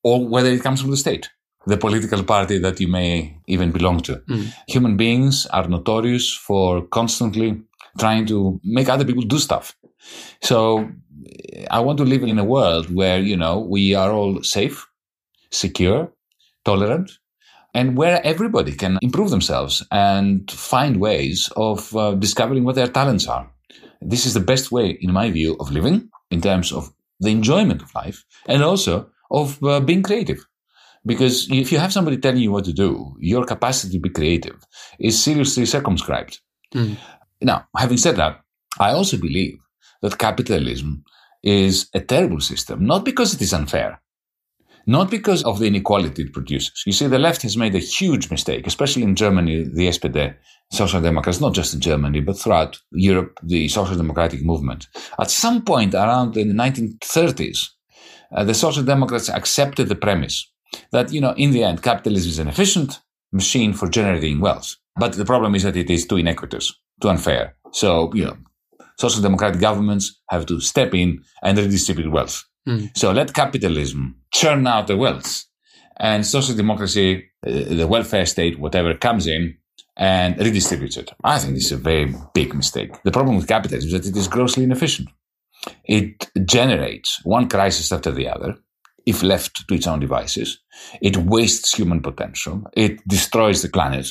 or 0.04 0.28
whether 0.28 0.50
it 0.50 0.62
comes 0.62 0.82
from 0.82 0.92
the 0.92 0.98
state 0.98 1.30
the 1.66 1.78
political 1.78 2.24
party 2.24 2.58
that 2.60 2.80
you 2.80 2.88
may 2.88 3.38
even 3.48 3.72
belong 3.72 4.00
to. 4.02 4.16
Mm. 4.30 4.54
Human 4.68 4.98
beings 4.98 5.46
are 5.48 5.68
notorious 5.68 6.32
for 6.32 6.86
constantly 6.88 7.62
trying 7.98 8.26
to 8.28 8.60
make 8.64 8.90
other 8.90 9.06
people 9.06 9.24
do 9.24 9.40
stuff. 9.40 9.76
So 10.42 10.90
I 11.72 11.80
want 11.80 11.98
to 11.98 12.06
live 12.06 12.24
in 12.24 12.40
a 12.40 12.44
world 12.44 12.94
where, 12.94 13.20
you 13.20 13.38
know, 13.38 13.60
we 13.60 13.96
are 13.96 14.12
all 14.12 14.44
safe, 14.44 14.88
secure, 15.52 16.12
tolerant, 16.64 17.12
and 17.74 17.98
where 17.98 18.26
everybody 18.26 18.72
can 18.72 18.98
improve 19.02 19.30
themselves 19.30 19.84
and 19.92 20.50
find 20.52 21.00
ways 21.00 21.52
of 21.56 21.96
uh, 21.96 22.14
discovering 22.14 22.64
what 22.64 22.76
their 22.76 22.88
talents 22.88 23.28
are. 23.28 23.50
This 24.02 24.26
is 24.26 24.34
the 24.34 24.40
best 24.40 24.72
way, 24.72 24.98
in 25.02 25.12
my 25.12 25.32
view, 25.32 25.58
of 25.60 25.72
living 25.72 26.10
in 26.30 26.42
terms 26.42 26.72
of 26.72 26.94
the 27.20 27.32
enjoyment 27.32 27.82
of 27.82 27.94
life 27.96 28.24
and 28.48 28.64
also 28.64 29.10
of 29.32 29.62
uh, 29.64 29.80
being 29.80 30.04
creative. 30.04 30.46
Because 31.06 31.48
if 31.52 31.72
you 31.72 31.78
have 31.78 31.94
somebody 31.94 32.18
telling 32.18 32.42
you 32.42 32.52
what 32.52 32.66
to 32.66 32.74
do, 32.74 33.16
your 33.20 33.46
capacity 33.46 33.94
to 33.94 34.00
be 34.00 34.10
creative 34.10 34.58
is 35.00 35.22
seriously 35.22 35.66
circumscribed. 35.66 36.40
Mm. 36.74 36.98
Now, 37.42 37.68
having 37.78 37.98
said 37.98 38.16
that, 38.16 38.42
I 38.80 38.92
also 38.92 39.18
believe 39.18 39.58
that 40.02 40.18
capitalism 40.18 41.04
is 41.44 41.90
a 41.94 42.00
terrible 42.00 42.40
system, 42.40 42.86
not 42.86 43.06
because 43.06 43.34
it 43.34 43.42
is 43.42 43.54
unfair, 43.54 44.02
not 44.88 45.12
because 45.12 45.44
of 45.44 45.60
the 45.60 45.68
inequality 45.68 46.24
it 46.24 46.34
produces. 46.34 46.84
You 46.86 46.92
see, 46.92 47.08
the 47.08 47.20
left 47.20 47.44
has 47.44 47.56
made 47.56 47.76
a 47.76 47.80
huge 47.80 48.32
mistake, 48.32 48.66
especially 48.66 49.04
in 49.04 49.16
Germany, 49.16 49.64
the 49.64 49.88
SPD, 49.90 50.36
Social 50.72 51.02
Democrats, 51.02 51.40
not 51.40 51.54
just 51.54 51.76
in 51.76 51.82
Germany, 51.82 52.22
but 52.22 52.38
throughout 52.38 52.80
Europe, 52.92 53.40
the 53.44 53.68
Social 53.68 53.96
Democratic 53.96 54.44
movement. 54.44 54.88
At 55.20 55.30
some 55.30 55.64
point 55.64 55.94
around 55.94 56.34
the 56.34 56.46
1930s, 56.46 57.70
uh, 58.36 58.44
the 58.44 58.56
Social 58.56 58.84
Democrats 58.84 59.30
accepted 59.30 59.88
the 59.88 59.96
premise 59.96 60.52
that, 60.92 61.12
you 61.12 61.22
know, 61.22 61.34
in 61.38 61.52
the 61.52 61.64
end, 61.64 61.82
capitalism 61.82 62.30
is 62.30 62.40
an 62.40 62.48
efficient 62.48 63.02
machine 63.32 63.74
for 63.74 63.90
generating 63.90 64.40
wealth. 64.40 64.76
But 64.98 65.14
the 65.14 65.26
problem 65.26 65.56
is 65.56 65.64
that 65.64 65.76
it 65.76 65.90
is 65.90 66.08
too 66.08 66.18
inequitous, 66.18 66.74
too 67.02 67.10
unfair. 67.10 67.56
So, 67.72 68.14
you 68.14 68.26
know, 68.26 68.38
social 68.98 69.22
democratic 69.22 69.60
governments 69.60 70.22
have 70.30 70.46
to 70.48 70.62
step 70.62 70.94
in 70.94 71.24
and 71.44 71.58
redistribute 71.58 72.12
wealth. 72.12 72.44
Mm. 72.68 72.98
So 72.98 73.12
let 73.12 73.34
capitalism 73.34 74.16
churn 74.34 74.66
out 74.66 74.88
the 74.88 74.98
wealth 74.98 75.46
and 75.98 76.26
social 76.26 76.56
democracy, 76.56 77.26
uh, 77.46 77.52
the 77.52 77.88
welfare 77.88 78.26
state, 78.26 78.60
whatever 78.60 78.94
comes 78.94 79.28
in 79.28 79.58
and 79.98 80.36
redistributes 80.38 80.98
it. 80.98 81.12
I 81.24 81.40
think 81.40 81.56
this 81.56 81.66
is 81.66 81.72
a 81.74 81.78
very 81.78 82.14
big 82.34 82.54
mistake. 82.54 82.92
The 83.04 83.12
problem 83.12 83.36
with 83.36 83.48
capitalism 83.48 83.88
is 83.88 83.94
that 83.94 84.10
it 84.10 84.18
is 84.18 84.28
grossly 84.28 84.64
inefficient. 84.64 85.10
It 85.84 86.30
generates 86.46 87.22
one 87.24 87.48
crisis 87.50 87.92
after 87.92 88.12
the 88.12 88.28
other 88.28 88.56
if 89.06 89.24
left 89.24 89.68
to 89.68 89.76
its 89.76 89.88
own 89.88 90.00
devices. 90.00 90.60
It 91.02 91.18
wastes 91.18 91.76
human 91.76 92.02
potential. 92.02 92.64
It 92.74 93.08
destroys 93.08 93.62
the 93.62 93.70
planet. 93.70 94.08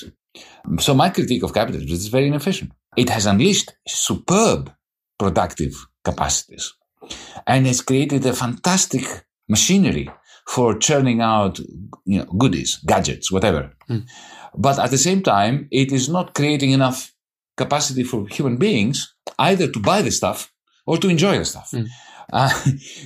So 0.79 0.95
my 0.95 1.11
critique 1.11 1.43
of 1.43 1.55
capitalism 1.55 1.91
is 1.91 2.09
very 2.09 2.29
inefficient. 2.29 2.73
It 2.97 3.11
has 3.11 3.27
unleashed 3.27 3.73
superb 3.87 4.73
productive 5.19 5.75
capacities 6.05 6.73
and 7.47 7.67
has 7.67 7.81
created 7.81 8.25
a 8.27 8.33
fantastic 8.33 9.05
machinery 9.49 10.11
for 10.47 10.79
churning 10.79 11.21
out 11.21 11.59
you 12.05 12.19
know, 12.19 12.25
goodies, 12.25 12.79
gadgets, 12.87 13.33
whatever. 13.33 13.73
Mm. 13.89 14.07
But 14.57 14.79
at 14.79 14.91
the 14.91 14.99
same 14.99 15.23
time, 15.23 15.69
it 15.71 15.93
is 15.93 16.09
not 16.09 16.35
creating 16.35 16.71
enough 16.71 17.13
capacity 17.57 18.05
for 18.05 18.27
human 18.29 18.57
beings 18.57 19.15
either 19.39 19.71
to 19.71 19.81
buy 19.81 20.03
the 20.03 20.11
stuff 20.11 20.53
or 20.87 20.99
to 20.99 21.09
enjoy 21.09 21.39
the 21.39 21.45
stuff. 21.45 21.71
Mm. 21.73 21.89
Uh, 22.33 22.49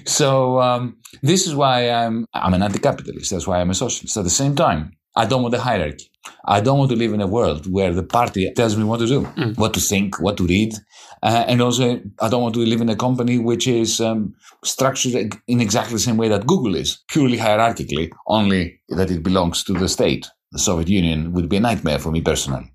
so 0.06 0.60
um, 0.60 0.96
this 1.22 1.46
is 1.46 1.54
why 1.54 1.90
I'm 1.90 2.24
I'm 2.32 2.54
an 2.54 2.62
anti-capitalist. 2.62 3.30
That's 3.30 3.46
why 3.46 3.60
I'm 3.60 3.70
a 3.70 3.74
socialist. 3.74 4.16
At 4.16 4.24
the 4.24 4.30
same 4.30 4.54
time, 4.54 4.92
I 5.16 5.26
don't 5.26 5.42
want 5.42 5.54
a 5.54 5.60
hierarchy. 5.60 6.08
I 6.44 6.60
don't 6.60 6.78
want 6.78 6.90
to 6.90 6.96
live 6.96 7.12
in 7.12 7.20
a 7.20 7.26
world 7.26 7.70
where 7.70 7.92
the 7.92 8.02
party 8.02 8.52
tells 8.54 8.76
me 8.76 8.84
what 8.84 9.00
to 9.00 9.06
do, 9.06 9.22
mm. 9.22 9.58
what 9.58 9.74
to 9.74 9.80
think, 9.80 10.20
what 10.20 10.36
to 10.36 10.46
read, 10.46 10.74
uh, 11.22 11.44
and 11.48 11.60
also 11.60 12.00
I 12.20 12.28
don't 12.28 12.42
want 12.42 12.54
to 12.54 12.60
live 12.60 12.80
in 12.80 12.88
a 12.88 12.96
company 12.96 13.38
which 13.38 13.66
is 13.66 14.00
um, 14.00 14.34
structured 14.62 15.34
in 15.46 15.60
exactly 15.60 15.94
the 15.94 16.00
same 16.00 16.16
way 16.16 16.28
that 16.28 16.46
Google 16.46 16.74
is, 16.74 17.02
purely 17.08 17.38
hierarchically, 17.38 18.10
only 18.26 18.80
that 18.90 19.10
it 19.10 19.22
belongs 19.22 19.64
to 19.64 19.72
the 19.72 19.88
state. 19.88 20.28
The 20.52 20.58
Soviet 20.58 20.88
Union 20.88 21.32
would 21.32 21.48
be 21.48 21.56
a 21.56 21.60
nightmare 21.60 21.98
for 21.98 22.10
me 22.10 22.22
personally. 22.22 22.72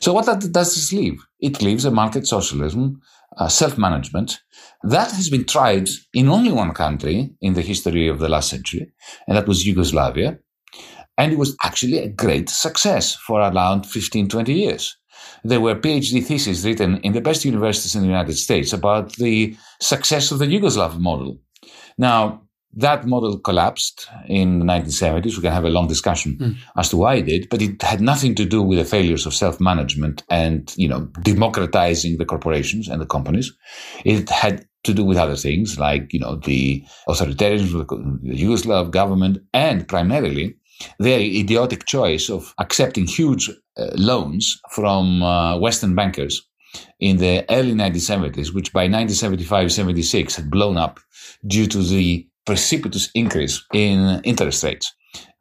So 0.00 0.12
what 0.12 0.26
does 0.26 0.50
this 0.52 0.92
leave? 0.92 1.24
It 1.40 1.62
leaves 1.62 1.84
a 1.84 1.90
market 1.90 2.26
socialism, 2.26 3.00
uh, 3.38 3.48
self-management, 3.48 4.40
that 4.82 5.10
has 5.10 5.30
been 5.30 5.44
tried 5.44 5.88
in 6.12 6.28
only 6.28 6.52
one 6.52 6.72
country 6.72 7.30
in 7.40 7.54
the 7.54 7.62
history 7.62 8.08
of 8.08 8.18
the 8.18 8.28
last 8.28 8.50
century, 8.50 8.92
and 9.26 9.36
that 9.36 9.48
was 9.48 9.66
Yugoslavia. 9.66 10.38
And 11.16 11.32
it 11.32 11.38
was 11.38 11.56
actually 11.64 11.98
a 11.98 12.08
great 12.08 12.48
success 12.48 13.14
for 13.14 13.40
around 13.40 13.86
15, 13.86 14.28
20 14.28 14.52
years. 14.52 14.96
There 15.44 15.60
were 15.60 15.76
PhD 15.76 16.24
theses 16.24 16.64
written 16.64 16.98
in 16.98 17.12
the 17.12 17.20
best 17.20 17.44
universities 17.44 17.94
in 17.94 18.02
the 18.02 18.08
United 18.08 18.36
States 18.36 18.72
about 18.72 19.12
the 19.12 19.56
success 19.80 20.32
of 20.32 20.38
the 20.38 20.46
Yugoslav 20.46 20.98
model. 20.98 21.38
Now, 21.98 22.42
that 22.76 23.06
model 23.06 23.38
collapsed 23.38 24.08
in 24.26 24.60
the 24.60 24.64
1970s. 24.64 25.36
We 25.36 25.42
can 25.42 25.52
have 25.52 25.64
a 25.64 25.70
long 25.70 25.88
discussion 25.88 26.38
mm. 26.38 26.56
as 26.76 26.88
to 26.90 26.96
why 26.96 27.16
it 27.16 27.26
did, 27.26 27.48
but 27.48 27.62
it 27.62 27.82
had 27.82 28.00
nothing 28.00 28.34
to 28.36 28.44
do 28.44 28.62
with 28.62 28.78
the 28.78 28.84
failures 28.84 29.26
of 29.26 29.34
self-management 29.34 30.22
and, 30.28 30.72
you 30.76 30.88
know, 30.88 31.08
democratizing 31.22 32.18
the 32.18 32.24
corporations 32.24 32.88
and 32.88 33.00
the 33.00 33.06
companies. 33.06 33.52
It 34.04 34.28
had 34.30 34.66
to 34.84 34.94
do 34.94 35.04
with 35.04 35.18
other 35.18 35.36
things 35.36 35.78
like, 35.78 36.12
you 36.12 36.20
know, 36.20 36.36
the 36.36 36.84
authoritarianism 37.08 37.80
of 37.80 37.88
the 38.22 38.30
Yugoslav 38.30 38.90
government 38.90 39.38
and 39.52 39.86
primarily 39.88 40.56
their 40.98 41.20
idiotic 41.20 41.86
choice 41.86 42.28
of 42.28 42.54
accepting 42.58 43.06
huge 43.06 43.48
uh, 43.76 43.86
loans 43.94 44.60
from 44.70 45.22
uh, 45.22 45.58
Western 45.58 45.94
bankers 45.94 46.46
in 47.00 47.18
the 47.18 47.44
early 47.50 47.72
1970s, 47.72 48.52
which 48.52 48.72
by 48.72 48.88
1975-76 48.88 50.34
had 50.34 50.50
blown 50.50 50.76
up 50.76 50.98
due 51.46 51.66
to 51.66 51.82
the 51.82 52.26
precipitous 52.46 53.10
increase 53.14 53.64
in 53.72 54.20
interest 54.24 54.62
rates. 54.62 54.94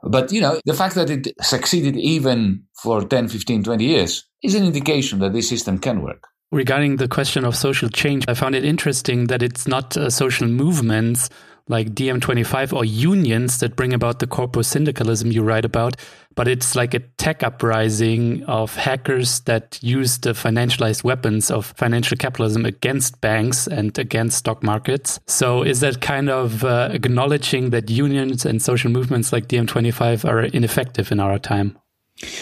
But, 0.04 0.32
you 0.32 0.42
know, 0.42 0.60
the 0.66 0.74
fact 0.74 0.96
that 0.96 1.10
it 1.10 1.34
succeeded 1.42 1.96
even 1.96 2.64
for 2.82 3.04
10, 3.04 3.30
15, 3.30 3.64
20 3.64 3.84
years 3.84 4.26
is 4.42 4.56
an 4.56 4.66
indication 4.66 5.20
that 5.20 5.34
this 5.34 5.48
system 5.48 5.80
can 5.80 6.02
work. 6.02 6.28
Regarding 6.52 6.98
the 6.98 7.08
question 7.08 7.46
of 7.46 7.56
social 7.56 7.90
change, 7.90 8.26
I 8.28 8.36
found 8.36 8.54
it 8.54 8.64
interesting 8.64 9.28
that 9.28 9.42
it's 9.42 9.68
not 9.68 9.98
uh, 9.98 10.10
social 10.10 10.48
movements 10.48 11.30
like 11.68 11.94
DiEM25 11.94 12.74
or 12.74 12.84
unions 12.84 13.60
that 13.60 13.76
bring 13.76 13.94
about 13.94 14.20
the 14.20 14.28
corporate 14.28 14.66
syndicalism 14.66 15.32
you 15.32 15.44
write 15.44 15.64
about, 15.64 15.96
but 16.36 16.48
it's 16.48 16.76
like 16.76 16.94
a 16.94 17.00
tech 17.18 17.42
uprising 17.42 18.44
of 18.46 18.76
hackers 18.76 19.42
that 19.42 19.80
use 19.82 20.18
the 20.18 20.32
financialized 20.32 21.04
weapons 21.04 21.50
of 21.50 21.74
financial 21.78 22.18
capitalism 22.18 22.66
against 22.66 23.22
banks 23.22 23.68
and 23.68 23.98
against 23.98 24.40
stock 24.40 24.62
markets. 24.62 25.20
So 25.28 25.64
is 25.64 25.80
that 25.80 26.02
kind 26.02 26.30
of 26.30 26.64
uh, 26.66 26.90
acknowledging 26.92 27.70
that 27.70 27.90
unions 27.90 28.46
and 28.46 28.62
social 28.62 28.92
movements 28.92 29.32
like 29.32 29.48
DiEM25 29.48 30.28
are 30.28 30.42
ineffective 30.42 31.12
in 31.12 31.20
our 31.20 31.40
time? 31.40 31.78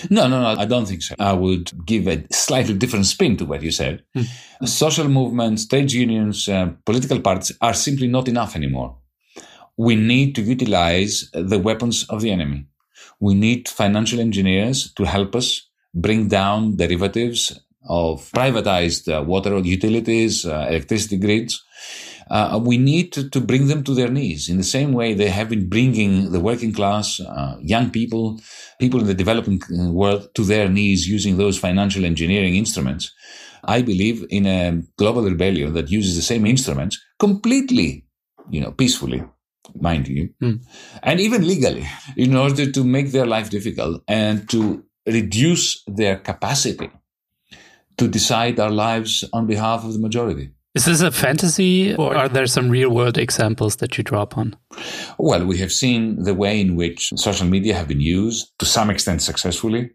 No, 0.10 0.28
no, 0.28 0.42
no, 0.42 0.60
I 0.60 0.66
don't 0.66 0.86
think 0.86 1.02
so. 1.02 1.16
I 1.18 1.34
would 1.34 1.86
give 1.86 2.08
a 2.08 2.24
slightly 2.32 2.74
different 2.74 3.06
spin 3.06 3.38
to 3.38 3.46
what 3.46 3.62
you 3.62 3.72
said. 3.72 4.04
Hmm. 4.14 4.66
Social 4.66 5.08
movements, 5.08 5.66
trade 5.66 5.92
unions, 5.92 6.48
uh, 6.50 6.72
political 6.86 7.20
parties 7.22 7.58
are 7.62 7.74
simply 7.74 8.08
not 8.08 8.28
enough 8.28 8.56
anymore 8.56 8.98
we 9.88 9.96
need 9.96 10.36
to 10.36 10.44
utilize 10.44 11.28
the 11.34 11.58
weapons 11.58 12.06
of 12.10 12.22
the 12.22 12.32
enemy. 12.32 12.68
We 13.20 13.34
need 13.34 13.68
financial 13.68 14.20
engineers 14.20 14.94
to 14.94 15.04
help 15.06 15.36
us 15.36 15.48
bring 16.06 16.28
down 16.28 16.76
derivatives 16.76 17.60
of 17.90 18.30
privatized 18.32 19.04
uh, 19.12 19.24
water 19.24 19.58
utilities, 19.58 20.46
uh, 20.46 20.68
electricity 20.70 21.18
grids. 21.18 21.64
Uh, 22.30 22.60
we 22.64 22.78
need 22.78 23.12
to, 23.12 23.28
to, 23.30 23.42
bring 23.42 23.68
them 23.68 23.84
to 23.84 23.94
their 23.96 24.12
knees 24.18 24.50
in 24.50 24.58
the 24.58 24.72
same 24.78 24.94
way 24.94 25.14
they 25.14 25.30
have 25.30 25.50
been 25.50 25.68
bringing 25.68 26.32
the 26.32 26.40
working 26.40 26.72
class, 26.72 27.20
uh, 27.20 27.58
young 27.60 27.90
people, 27.90 28.40
people 28.80 29.00
in 29.00 29.08
the 29.08 29.22
developing 29.24 29.60
uh, 29.64 29.92
world 29.92 30.30
to 30.36 30.44
their 30.44 30.70
knees 30.70 31.10
using 31.10 31.38
those 31.38 31.58
financial 31.58 32.06
engineering 32.06 32.56
instruments. 32.56 33.12
I 33.66 33.82
believe 33.82 34.26
in 34.30 34.46
a 34.46 34.82
global 34.98 35.24
rebellion 35.24 35.74
that 35.74 35.90
uses 35.90 36.16
the 36.16 36.22
same 36.22 36.46
instruments 36.46 37.04
completely, 37.20 38.06
you 38.50 38.62
know, 38.62 38.72
peacefully 38.72 39.24
mind 39.80 40.08
you, 40.08 40.34
mm. 40.42 40.62
and 41.04 41.20
even 41.20 41.48
legally, 41.48 41.88
in 42.18 42.36
order 42.36 42.72
to 42.72 42.84
make 42.84 43.12
their 43.12 43.26
life 43.26 43.50
difficult 43.50 44.04
and 44.08 44.50
to 44.50 44.84
reduce 45.06 45.84
their 45.88 46.18
capacity 46.18 46.90
to 47.98 48.08
decide 48.08 48.60
our 48.60 48.72
lives 48.72 49.24
on 49.34 49.48
behalf 49.48 49.84
of 49.84 49.94
the 49.94 50.00
majority. 50.00 50.52
Is 50.74 50.86
this 50.86 51.02
a 51.02 51.12
fantasy, 51.12 51.94
or 51.96 52.16
are 52.16 52.30
there 52.30 52.48
some 52.48 52.70
real 52.70 52.90
world 52.90 53.18
examples 53.18 53.76
that 53.78 53.98
you 53.98 54.06
draw 54.06 54.22
upon? 54.22 54.56
Well, 55.18 55.46
we 55.46 55.58
have 55.58 55.72
seen 55.72 56.24
the 56.24 56.34
way 56.34 56.62
in 56.62 56.78
which 56.78 57.10
social 57.16 57.46
media 57.46 57.76
have 57.76 57.90
been 57.90 58.00
used 58.00 58.54
to 58.60 58.66
some 58.66 58.90
extent 58.90 59.22
successfully. 59.22 59.92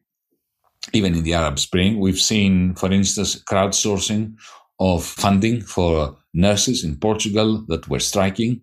Even 0.93 1.15
in 1.15 1.25
the 1.25 1.33
Arab 1.33 1.59
Spring, 1.59 1.99
we've 1.99 2.21
seen, 2.21 2.75
for 2.75 2.93
instance, 2.93 3.43
crowdsourcing 3.43 4.35
of 4.79 5.03
funding 5.03 5.63
for 5.63 6.19
nurses 6.35 6.85
in 6.85 6.97
Portugal 6.97 7.65
that 7.69 7.89
were 7.89 7.99
striking 7.99 8.61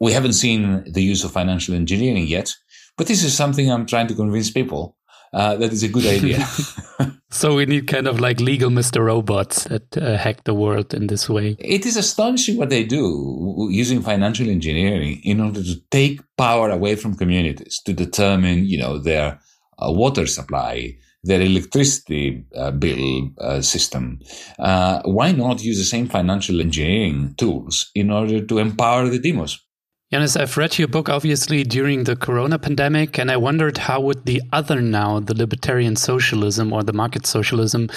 we 0.00 0.12
haven't 0.12 0.34
seen 0.34 0.84
the 0.90 1.02
use 1.02 1.24
of 1.24 1.32
financial 1.32 1.74
engineering 1.74 2.26
yet, 2.26 2.52
but 2.96 3.06
this 3.06 3.22
is 3.22 3.34
something 3.34 3.70
I'm 3.70 3.86
trying 3.86 4.08
to 4.08 4.14
convince 4.14 4.50
people 4.50 4.96
uh, 5.32 5.56
that 5.56 5.72
is 5.72 5.82
a 5.82 5.88
good 5.88 6.06
idea. 6.06 6.46
so 7.30 7.54
we 7.54 7.66
need 7.66 7.86
kind 7.86 8.06
of 8.06 8.20
like 8.20 8.40
legal 8.40 8.70
Mr. 8.70 9.04
Robots 9.04 9.64
that 9.64 9.96
uh, 9.96 10.16
hack 10.16 10.44
the 10.44 10.54
world 10.54 10.94
in 10.94 11.08
this 11.08 11.28
way. 11.28 11.56
It 11.58 11.84
is 11.84 11.96
astonishing 11.96 12.56
what 12.56 12.70
they 12.70 12.84
do 12.84 13.68
using 13.70 14.02
financial 14.02 14.48
engineering 14.48 15.20
in 15.24 15.40
order 15.40 15.62
to 15.62 15.74
take 15.90 16.20
power 16.36 16.70
away 16.70 16.96
from 16.96 17.16
communities 17.16 17.80
to 17.84 17.92
determine, 17.92 18.64
you 18.64 18.78
know, 18.78 18.98
their 18.98 19.38
uh, 19.78 19.92
water 19.92 20.26
supply, 20.26 20.96
their 21.22 21.40
electricity 21.42 22.44
uh, 22.56 22.70
bill 22.70 23.30
uh, 23.40 23.60
system. 23.60 24.18
Uh, 24.58 25.02
why 25.04 25.32
not 25.32 25.62
use 25.62 25.78
the 25.78 25.84
same 25.84 26.08
financial 26.08 26.60
engineering 26.60 27.34
tools 27.36 27.90
in 27.94 28.10
order 28.10 28.44
to 28.44 28.58
empower 28.58 29.08
the 29.08 29.18
demos? 29.18 29.65
Yanis, 30.12 30.40
I've 30.40 30.56
read 30.56 30.78
your 30.78 30.86
book 30.86 31.08
obviously 31.08 31.64
during 31.64 32.04
the 32.04 32.14
corona 32.14 32.60
pandemic, 32.60 33.18
and 33.18 33.28
I 33.28 33.36
wondered 33.36 33.76
how 33.76 34.00
would 34.02 34.24
the 34.24 34.40
other 34.52 34.80
now, 34.80 35.18
the 35.18 35.34
libertarian 35.34 35.96
socialism 35.96 36.72
or 36.72 36.84
the 36.84 36.92
market 36.92 37.26
socialism, 37.26 37.90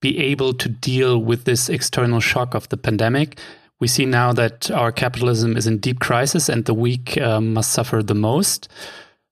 be 0.00 0.16
able 0.18 0.54
to 0.54 0.68
deal 0.68 1.18
with 1.18 1.42
this 1.42 1.68
external 1.68 2.20
shock 2.20 2.54
of 2.54 2.68
the 2.68 2.76
pandemic? 2.76 3.40
We 3.80 3.88
see 3.88 4.06
now 4.06 4.32
that 4.34 4.70
our 4.70 4.92
capitalism 4.92 5.56
is 5.56 5.66
in 5.66 5.78
deep 5.78 5.98
crisis 5.98 6.48
and 6.48 6.64
the 6.66 6.74
weak 6.74 7.18
uh, 7.18 7.40
must 7.40 7.72
suffer 7.72 8.00
the 8.00 8.14
most. 8.14 8.68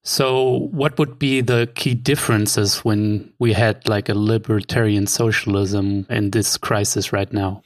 So, 0.02 0.68
what 0.72 0.98
would 0.98 1.20
be 1.20 1.40
the 1.40 1.70
key 1.76 1.94
differences 1.94 2.78
when 2.78 3.32
we 3.38 3.52
had 3.52 3.88
like 3.88 4.08
a 4.08 4.14
libertarian 4.18 5.06
socialism 5.06 6.04
in 6.10 6.32
this 6.32 6.56
crisis 6.56 7.12
right 7.12 7.32
now? 7.32 7.62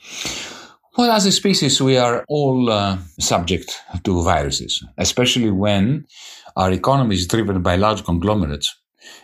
Well, 0.99 1.13
as 1.13 1.27
a 1.27 1.31
species, 1.31 1.81
we 1.81 1.97
are 1.97 2.25
all 2.27 2.69
uh, 2.71 2.99
subject 3.21 3.81
to 4.03 4.21
viruses, 4.25 4.85
especially 4.97 5.49
when 5.53 6.07
our 6.57 6.73
economy 6.73 7.15
is 7.15 7.29
driven 7.29 7.63
by 7.63 7.77
large 7.77 8.03
conglomerates 8.03 8.77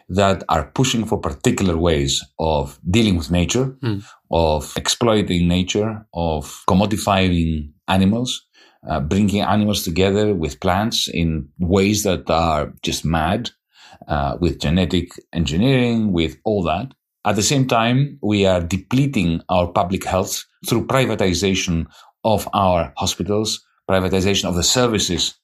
that 0.09 0.45
are 0.49 0.71
pushing 0.71 1.05
for 1.05 1.19
particular 1.19 1.77
ways 1.77 2.25
of 2.39 2.79
dealing 2.89 3.17
with 3.17 3.33
nature, 3.33 3.77
mm. 3.83 4.05
of 4.31 4.73
exploiting 4.77 5.49
nature, 5.49 6.07
of 6.15 6.63
commodifying 6.69 7.73
animals, 7.89 8.47
uh, 8.89 9.01
bringing 9.01 9.41
animals 9.41 9.83
together 9.83 10.33
with 10.33 10.61
plants 10.61 11.09
in 11.09 11.49
ways 11.59 12.05
that 12.05 12.31
are 12.31 12.73
just 12.85 13.05
mad, 13.05 13.51
uh, 14.07 14.37
with 14.41 14.61
genetic 14.61 15.09
engineering, 15.33 16.13
with 16.13 16.37
all 16.45 16.63
that. 16.63 16.95
At 17.27 17.37
the 17.37 17.43
same 17.43 17.67
time, 17.67 18.19
we 18.23 18.45
are 18.45 18.61
depleting 18.61 19.41
our 19.49 19.69
public 19.69 20.05
health 20.05 20.45
through 20.69 20.87
privatization 20.87 21.87
of 22.23 22.49
our 22.53 22.93
hospitals, 22.97 23.65
privatization 23.89 24.45
of 24.45 24.57
the 24.57 24.63
services 24.63 25.35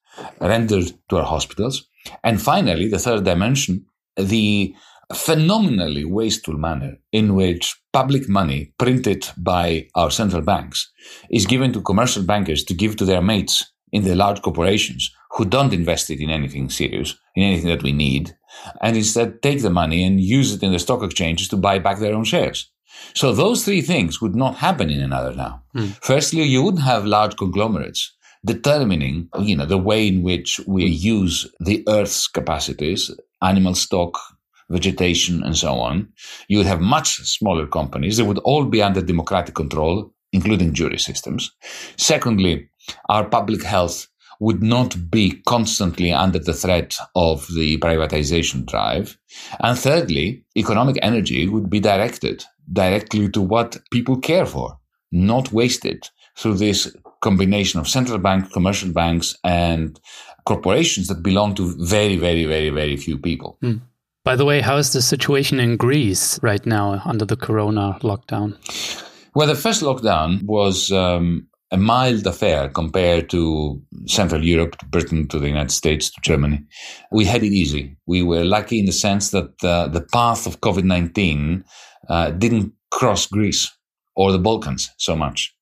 rendered 0.40 0.93
to 1.09 1.16
our 1.19 1.25
hospitals. 1.25 1.87
And 2.23 2.40
finally, 2.40 2.88
the 2.88 2.99
third 2.99 3.25
dimension, 3.25 3.87
the 4.16 4.75
phenomenally 5.14 6.05
wasteful 6.05 6.57
manner 6.57 6.97
in 7.12 7.35
which 7.35 7.75
public 7.93 8.29
money 8.29 8.73
printed 8.79 9.29
by 9.37 9.88
our 9.95 10.11
central 10.11 10.43
banks 10.43 10.90
is 11.31 11.47
given 11.47 11.73
to 11.73 11.83
commercial 11.83 12.23
bankers 12.23 12.62
to 12.64 12.75
give 12.75 12.97
to 12.97 13.05
their 13.05 13.23
mates 13.23 13.73
in 13.92 14.05
the 14.05 14.14
large 14.14 14.42
corporations 14.42 15.14
who 15.33 15.44
don't 15.44 15.72
invest 15.72 16.11
it 16.11 16.20
in 16.20 16.31
anything 16.31 16.68
serious, 16.70 17.16
in 17.35 17.42
anything 17.42 17.68
that 17.68 17.83
we 17.83 17.92
need, 17.92 18.37
and 18.81 18.96
instead 18.96 19.42
take 19.42 19.62
the 19.62 19.70
money 19.70 20.05
and 20.05 20.20
use 20.20 20.53
it 20.55 20.62
in 20.62 20.72
the 20.72 20.79
stock 20.79 21.03
exchanges 21.03 21.48
to 21.48 21.57
buy 21.57 21.79
back 21.79 21.98
their 21.98 22.14
own 22.14 22.24
shares. 22.24 22.70
So 23.14 23.33
those 23.33 23.64
three 23.64 23.83
things 23.83 24.20
would 24.20 24.35
not 24.35 24.57
happen 24.57 24.90
in 24.90 25.00
another 25.00 25.35
now. 25.35 25.62
Mm. 25.74 25.96
Firstly, 26.03 26.42
you 26.42 26.62
wouldn't 26.62 26.83
have 26.83 27.05
large 27.05 27.37
conglomerates 27.37 28.12
determining, 28.44 29.29
you 29.38 29.57
know, 29.57 29.66
the 29.66 29.79
way 29.79 30.09
in 30.09 30.22
which 30.22 30.61
we 30.66 30.87
use 30.87 31.46
the 31.61 31.85
earth's 31.88 32.26
capacities, 32.26 33.11
animal 33.42 33.74
stock, 33.74 34.18
vegetation, 34.70 35.42
and 35.42 35.57
so 35.57 35.74
on. 35.74 36.09
You 36.48 36.59
would 36.59 36.66
have 36.66 36.81
much 36.81 37.16
smaller 37.18 37.66
companies. 37.66 38.16
They 38.16 38.22
would 38.22 38.38
all 38.38 38.64
be 38.64 38.83
under 38.83 39.03
democratic 39.03 39.55
control, 39.55 40.12
including 40.33 40.74
jury 40.74 40.98
systems. 40.98 41.50
Secondly, 41.96 42.69
our 43.09 43.24
public 43.29 43.62
health 43.62 44.07
would 44.40 44.62
not 44.62 45.11
be 45.11 45.42
constantly 45.46 46.12
under 46.12 46.38
the 46.38 46.55
threat 46.55 46.96
of 47.14 47.46
the 47.55 47.76
privatization 47.79 48.64
drive. 48.64 49.18
And 49.61 49.79
thirdly, 49.79 50.44
economic 50.57 50.98
energy 51.03 51.46
would 51.46 51.68
be 51.68 51.79
directed 51.79 52.44
directly 52.72 53.29
to 53.31 53.42
what 53.42 53.76
people 53.92 54.16
care 54.16 54.46
for, 54.46 54.79
not 55.12 55.53
wasted 55.53 56.09
through 56.38 56.55
this 56.55 56.94
combination 57.20 57.81
of 57.81 57.88
central 57.88 58.18
bank, 58.18 58.50
commercial 58.53 58.90
banks, 58.90 59.37
and 59.44 60.00
corporations 60.46 61.09
that 61.09 61.22
belong 61.22 61.55
to 61.55 61.74
very, 61.85 62.16
very, 62.16 62.46
very, 62.46 62.70
very 62.70 62.96
few 62.96 63.18
people. 63.18 63.59
Mm. 63.62 63.83
By 64.24 64.37
the 64.37 64.44
way, 64.44 64.61
how 64.61 64.76
is 64.76 64.92
the 64.92 65.03
situation 65.03 65.61
in 65.61 65.76
Greece 65.76 66.42
right 66.42 66.64
now 66.64 67.03
under 67.05 67.24
the 67.24 67.37
corona 67.37 67.98
lockdown? 68.03 68.57
Well, 69.35 69.46
the 69.46 69.55
first 69.55 69.83
lockdown 69.83 70.42
was 70.42 70.90
um, 70.92 71.46
a 71.72 71.76
mild 71.76 72.26
affair 72.26 72.68
compared 72.68 73.30
to 73.30 73.80
Central 74.06 74.44
Europe, 74.44 74.76
to 74.78 74.87
Britain, 74.87 75.28
to 75.28 75.38
the 75.38 75.48
United 75.48 75.70
States, 75.70 76.11
to 76.11 76.20
Germany. 76.20 76.61
We 77.12 77.24
had 77.24 77.42
it 77.42 77.52
easy. 77.52 77.96
We 78.06 78.22
were 78.22 78.44
lucky 78.44 78.80
in 78.80 78.87
the 78.87 78.92
sense 78.92 79.30
that 79.30 79.52
uh, 79.62 79.88
the 79.88 80.00
path 80.12 80.46
of 80.46 80.61
COVID 80.61 80.85
19 80.85 81.64
uh, 82.09 82.30
didn't 82.33 82.72
cross 82.90 83.26
Greece 83.26 83.70
or 84.16 84.33
the 84.33 84.38
Balkans 84.38 84.90
so 84.98 85.14
much. 85.14 85.54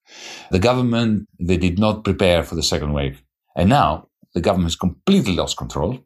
The 0.50 0.58
government, 0.58 1.28
they 1.38 1.58
did 1.58 1.78
not 1.78 2.04
prepare 2.04 2.42
for 2.42 2.54
the 2.54 2.62
second 2.62 2.94
wave. 2.94 3.22
And 3.54 3.68
now 3.68 4.08
the 4.34 4.40
government 4.40 4.68
has 4.68 4.76
completely 4.76 5.34
lost 5.34 5.58
control. 5.58 5.98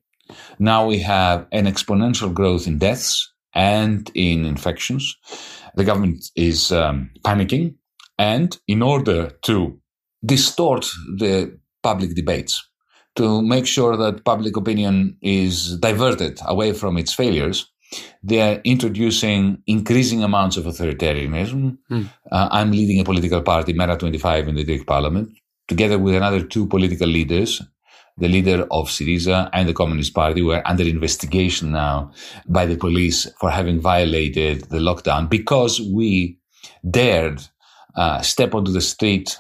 Now 0.59 0.87
we 0.87 0.99
have 0.99 1.47
an 1.53 1.67
exponential 1.67 2.33
growth 2.33 2.67
in 2.67 2.79
deaths 2.79 3.33
and 3.55 4.11
in 4.15 4.45
infections. 4.45 5.17
The 5.77 5.85
government 5.85 6.25
is 6.35 6.73
um, 6.73 7.11
panicking 7.23 7.77
And 8.19 8.57
in 8.69 8.83
order 8.83 9.31
to 9.47 9.81
distort 10.25 10.87
the 11.17 11.59
public 11.83 12.15
debates, 12.15 12.69
to 13.17 13.43
make 13.43 13.67
sure 13.67 13.97
that 13.97 14.25
public 14.25 14.57
opinion 14.57 15.17
is 15.21 15.77
diverted 15.79 16.41
away 16.47 16.73
from 16.73 16.97
its 16.97 17.13
failures, 17.13 17.73
they 18.23 18.41
are 18.41 18.61
introducing 18.65 19.63
increasing 19.67 20.23
amounts 20.23 20.57
of 20.57 20.65
authoritarianism. 20.65 21.77
Mm. 21.91 22.09
Uh, 22.31 22.49
I'm 22.51 22.71
leading 22.71 23.01
a 23.01 23.05
political 23.05 23.43
party, 23.43 23.73
Mera 23.73 23.97
25, 23.97 24.49
in 24.49 24.55
the 24.55 24.65
Greek 24.65 24.87
parliament, 24.87 25.31
together 25.69 25.99
with 25.99 26.15
another 26.15 26.43
two 26.43 26.67
political 26.67 27.09
leaders, 27.09 27.61
the 28.19 28.29
leader 28.29 28.67
of 28.71 28.89
Syriza 28.89 29.51
and 29.53 29.69
the 29.69 29.75
Communist 29.75 30.15
Party, 30.15 30.41
who 30.41 30.53
are 30.53 30.67
under 30.67 30.85
investigation 30.85 31.73
now 31.73 32.13
by 32.47 32.67
the 32.67 32.77
police 32.77 33.27
for 33.41 33.51
having 33.51 33.81
violated 33.81 34.65
the 34.71 34.79
lockdown 34.79 35.29
because 35.29 35.81
we 35.81 36.39
dared 36.89 37.43
uh, 37.97 38.21
step 38.21 38.55
onto 38.55 38.73
the 38.73 38.81
street. 38.81 39.37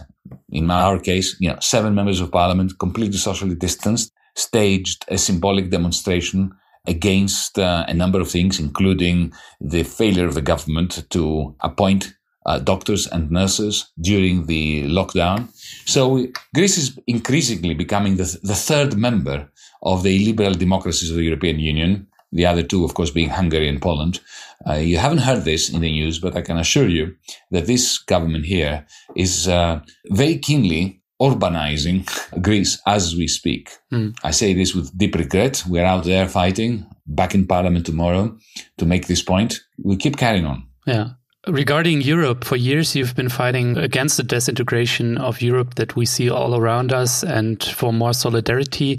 In 0.51 0.71
our 0.71 0.99
case, 0.99 1.37
you 1.40 1.49
know, 1.49 1.59
seven 1.61 1.95
members 1.95 2.21
of 2.21 2.31
parliament, 2.31 2.79
completely 2.79 3.18
socially 3.18 3.55
distanced, 3.55 4.12
staged 4.35 5.05
a 5.09 5.18
symbolic 5.18 5.71
demonstration 5.71 6.53
against 6.87 7.59
uh, 7.59 7.85
a 7.87 7.95
number 7.95 8.21
of 8.21 8.31
things, 8.31 8.59
including 8.59 9.33
the 9.61 9.83
failure 9.85 10.27
of 10.27 10.35
the 10.35 10.42
government 10.42 11.05
to 11.11 11.55
appoint 11.61 12.14
uh, 12.47 12.59
doctors 12.59 13.07
and 13.07 13.31
nurses 13.31 13.92
during 14.01 14.47
the 14.47 14.85
lockdown. 14.88 15.49
So 15.87 16.27
Greece 16.55 16.79
is 16.79 16.99
increasingly 17.07 17.75
becoming 17.75 18.16
the, 18.16 18.38
the 18.42 18.55
third 18.55 18.97
member 18.97 19.49
of 19.83 20.03
the 20.03 20.18
liberal 20.25 20.55
democracies 20.55 21.11
of 21.11 21.16
the 21.16 21.25
European 21.25 21.59
Union. 21.59 22.09
The 22.33 22.47
other 22.47 22.62
two, 22.62 22.85
of 22.85 22.95
course, 22.95 23.11
being 23.11 23.29
Hungary 23.29 23.68
and 23.68 23.81
Poland. 23.81 24.21
Uh, 24.66 24.75
you 24.75 24.99
haven't 24.99 25.18
heard 25.18 25.45
this 25.45 25.68
in 25.68 25.81
the 25.81 25.90
news, 25.90 26.18
but 26.18 26.37
I 26.37 26.42
can 26.42 26.57
assure 26.57 26.88
you 26.88 27.14
that 27.51 27.66
this 27.66 27.99
government 27.99 28.47
here 28.47 28.87
is 29.14 29.49
uh, 29.49 29.81
very 30.11 30.38
keenly 30.38 31.03
Orbanizing 31.21 32.03
Greece 32.42 32.81
as 32.85 33.14
we 33.14 33.29
speak. 33.29 33.71
Mm. 33.92 34.16
I 34.25 34.33
say 34.33 34.55
this 34.55 34.75
with 34.75 34.97
deep 34.99 35.14
regret. 35.14 35.62
We're 35.68 35.85
out 35.85 36.03
there 36.05 36.29
fighting, 36.29 36.85
back 37.07 37.35
in 37.35 37.47
parliament 37.47 37.87
tomorrow 37.87 38.37
to 38.79 38.85
make 38.85 39.07
this 39.07 39.23
point. 39.23 39.61
We 39.83 39.97
keep 39.97 40.16
carrying 40.16 40.47
on. 40.47 40.66
Yeah. 40.85 41.11
Regarding 41.47 42.01
Europe, 42.01 42.45
for 42.45 42.57
years 42.57 42.97
you've 42.97 43.14
been 43.14 43.29
fighting 43.29 43.77
against 43.77 44.16
the 44.16 44.23
disintegration 44.23 45.18
of 45.18 45.42
Europe 45.42 45.75
that 45.75 45.95
we 45.95 46.07
see 46.07 46.29
all 46.31 46.57
around 46.57 46.92
us 46.92 47.23
and 47.23 47.62
for 47.62 47.92
more 47.92 48.14
solidarity. 48.14 48.99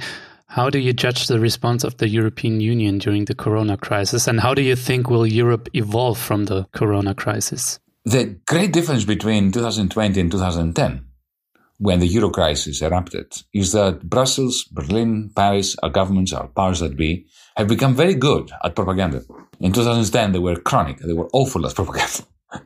How 0.54 0.70
do 0.70 0.78
you 0.78 0.94
judge 0.94 1.26
the 1.26 1.40
response 1.40 1.84
of 1.84 1.98
the 1.98 2.08
European 2.08 2.62
Union 2.62 3.00
during 3.00 3.26
the 3.26 3.34
corona 3.34 3.76
crisis? 3.76 4.28
And 4.28 4.40
how 4.40 4.54
do 4.54 4.62
you 4.62 4.76
think 4.76 5.10
will 5.10 5.26
Europe 5.26 5.68
evolve 5.74 6.20
from 6.20 6.46
the 6.46 6.68
corona 6.74 7.16
crisis? 7.16 7.80
The 8.06 8.38
great 8.46 8.72
difference 8.72 9.04
between 9.04 9.52
2020 9.52 10.22
and 10.22 10.30
2010 10.32 11.06
when 11.80 12.00
the 12.00 12.06
euro 12.06 12.30
crisis 12.30 12.84
erupted 12.84 13.34
is 13.52 13.72
that 13.72 14.08
Brussels, 14.08 14.66
Berlin, 14.66 15.32
Paris, 15.36 15.76
our 15.82 15.90
governments, 15.90 16.34
our 16.34 16.48
powers 16.50 16.82
that 16.82 16.96
be, 16.96 17.26
have 17.58 17.68
become 17.68 17.96
very 17.96 18.14
good 18.14 18.52
at 18.64 18.76
propaganda. 18.76 19.24
In 19.60 19.74
2010, 19.74 20.34
they 20.34 20.40
were 20.40 20.58
chronic. 20.58 21.00
They 21.00 21.14
were 21.14 21.30
awful 21.34 21.66
at 21.66 21.74
propaganda. 21.74 22.28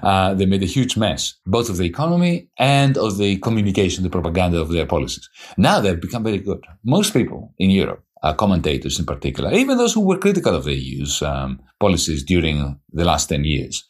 Uh, 0.00 0.32
they 0.34 0.46
made 0.46 0.62
a 0.62 0.66
huge 0.66 0.96
mess, 0.96 1.34
both 1.44 1.68
of 1.68 1.76
the 1.76 1.84
economy 1.84 2.48
and 2.56 2.96
of 2.96 3.18
the 3.18 3.36
communication, 3.38 4.04
the 4.04 4.10
propaganda 4.10 4.60
of 4.60 4.70
their 4.70 4.86
policies. 4.86 5.28
Now 5.56 5.80
they've 5.80 6.00
become 6.00 6.22
very 6.22 6.38
good. 6.38 6.64
Most 6.84 7.12
people 7.12 7.52
in 7.58 7.70
Europe, 7.70 8.04
uh, 8.22 8.32
commentators 8.34 8.98
in 8.98 9.06
particular, 9.06 9.52
even 9.52 9.76
those 9.76 9.94
who 9.94 10.00
were 10.00 10.18
critical 10.18 10.54
of 10.54 10.64
the 10.64 10.74
EU's 10.74 11.20
um, 11.22 11.60
policies 11.80 12.22
during 12.22 12.78
the 12.92 13.04
last 13.04 13.28
10 13.28 13.44
years, 13.44 13.84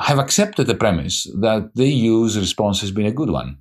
have 0.00 0.18
accepted 0.18 0.66
the 0.66 0.74
premise 0.74 1.30
that 1.40 1.70
the 1.74 1.88
EU's 1.88 2.36
response 2.36 2.80
has 2.80 2.90
been 2.90 3.06
a 3.06 3.12
good 3.12 3.30
one. 3.30 3.58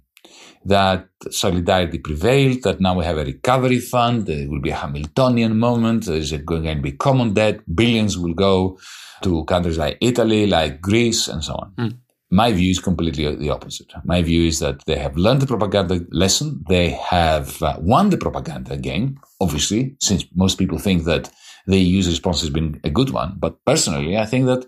That 0.65 1.07
solidarity 1.31 1.97
prevailed, 1.97 2.63
that 2.63 2.79
now 2.79 2.97
we 2.97 3.03
have 3.05 3.17
a 3.17 3.25
recovery 3.25 3.79
fund, 3.79 4.27
there 4.27 4.47
will 4.47 4.61
be 4.61 4.69
a 4.69 4.75
Hamiltonian 4.75 5.57
moment, 5.57 6.05
there's 6.05 6.31
going 6.31 6.63
to 6.63 6.75
be 6.75 6.91
common 6.91 7.33
debt, 7.33 7.61
billions 7.75 8.17
will 8.17 8.33
go 8.33 8.77
to 9.23 9.43
countries 9.45 9.77
like 9.77 9.97
Italy, 10.01 10.47
like 10.47 10.81
Greece, 10.81 11.27
and 11.27 11.43
so 11.43 11.53
on. 11.53 11.73
Mm. 11.77 11.97
My 12.33 12.51
view 12.53 12.71
is 12.71 12.79
completely 12.79 13.35
the 13.35 13.49
opposite. 13.49 13.91
My 14.05 14.21
view 14.21 14.47
is 14.47 14.59
that 14.59 14.85
they 14.85 14.97
have 14.97 15.17
learned 15.17 15.41
the 15.41 15.47
propaganda 15.47 15.99
lesson. 16.11 16.63
They 16.69 16.91
have 16.91 17.61
uh, 17.61 17.75
won 17.79 18.09
the 18.09 18.17
propaganda 18.17 18.77
game, 18.77 19.19
obviously, 19.41 19.97
since 19.99 20.25
most 20.33 20.57
people 20.57 20.79
think 20.79 21.03
that 21.03 21.29
the 21.71 21.79
EU's 21.79 22.07
response 22.07 22.41
has 22.41 22.49
been 22.49 22.79
a 22.83 22.89
good 22.89 23.11
one. 23.11 23.35
But 23.39 23.63
personally, 23.65 24.17
I 24.17 24.25
think 24.25 24.45
that 24.45 24.65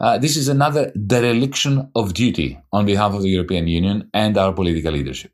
uh, 0.00 0.18
this 0.18 0.36
is 0.36 0.48
another 0.48 0.90
dereliction 0.92 1.90
of 1.94 2.14
duty 2.14 2.58
on 2.72 2.86
behalf 2.86 3.14
of 3.14 3.22
the 3.22 3.28
European 3.28 3.68
Union 3.68 4.10
and 4.14 4.36
our 4.36 4.52
political 4.52 4.92
leadership. 4.92 5.32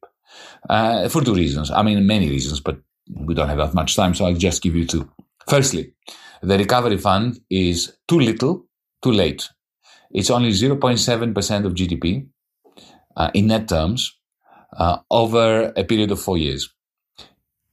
Uh, 0.69 1.09
for 1.09 1.23
two 1.23 1.35
reasons. 1.35 1.71
I 1.71 1.83
mean, 1.83 2.07
many 2.07 2.29
reasons, 2.29 2.61
but 2.61 2.79
we 3.09 3.35
don't 3.35 3.49
have 3.49 3.59
that 3.59 3.75
much 3.75 3.95
time, 3.95 4.15
so 4.15 4.25
I'll 4.25 4.35
just 4.35 4.63
give 4.63 4.75
you 4.75 4.87
two. 4.87 5.09
Firstly, 5.49 5.93
the 6.43 6.59
recovery 6.59 6.97
fund 6.97 7.39
is 7.49 7.97
too 8.09 8.19
little, 8.19 8.67
too 9.03 9.13
late. 9.13 9.49
It's 10.11 10.31
only 10.31 10.51
0.7% 10.51 11.65
of 11.67 11.75
GDP 11.75 12.27
uh, 13.17 13.31
in 13.35 13.49
net 13.49 13.69
terms 13.69 14.19
uh, 14.77 14.99
over 15.11 15.73
a 15.77 15.85
period 15.85 16.11
of 16.11 16.21
four 16.21 16.39
years. 16.39 16.71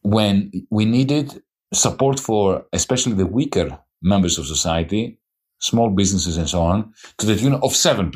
When 0.04 0.52
we 0.70 0.86
needed 0.86 1.42
support 1.74 2.20
for 2.20 2.66
especially 2.74 3.14
the 3.14 3.26
weaker 3.26 3.80
members 4.02 4.38
of 4.38 4.46
society, 4.46 5.20
small 5.60 5.90
businesses 5.90 6.38
and 6.38 6.50
so 6.50 6.62
on, 6.62 6.94
to 7.18 7.26
the 7.26 7.36
tune 7.36 7.54
of 7.54 7.72
7%. 7.72 8.12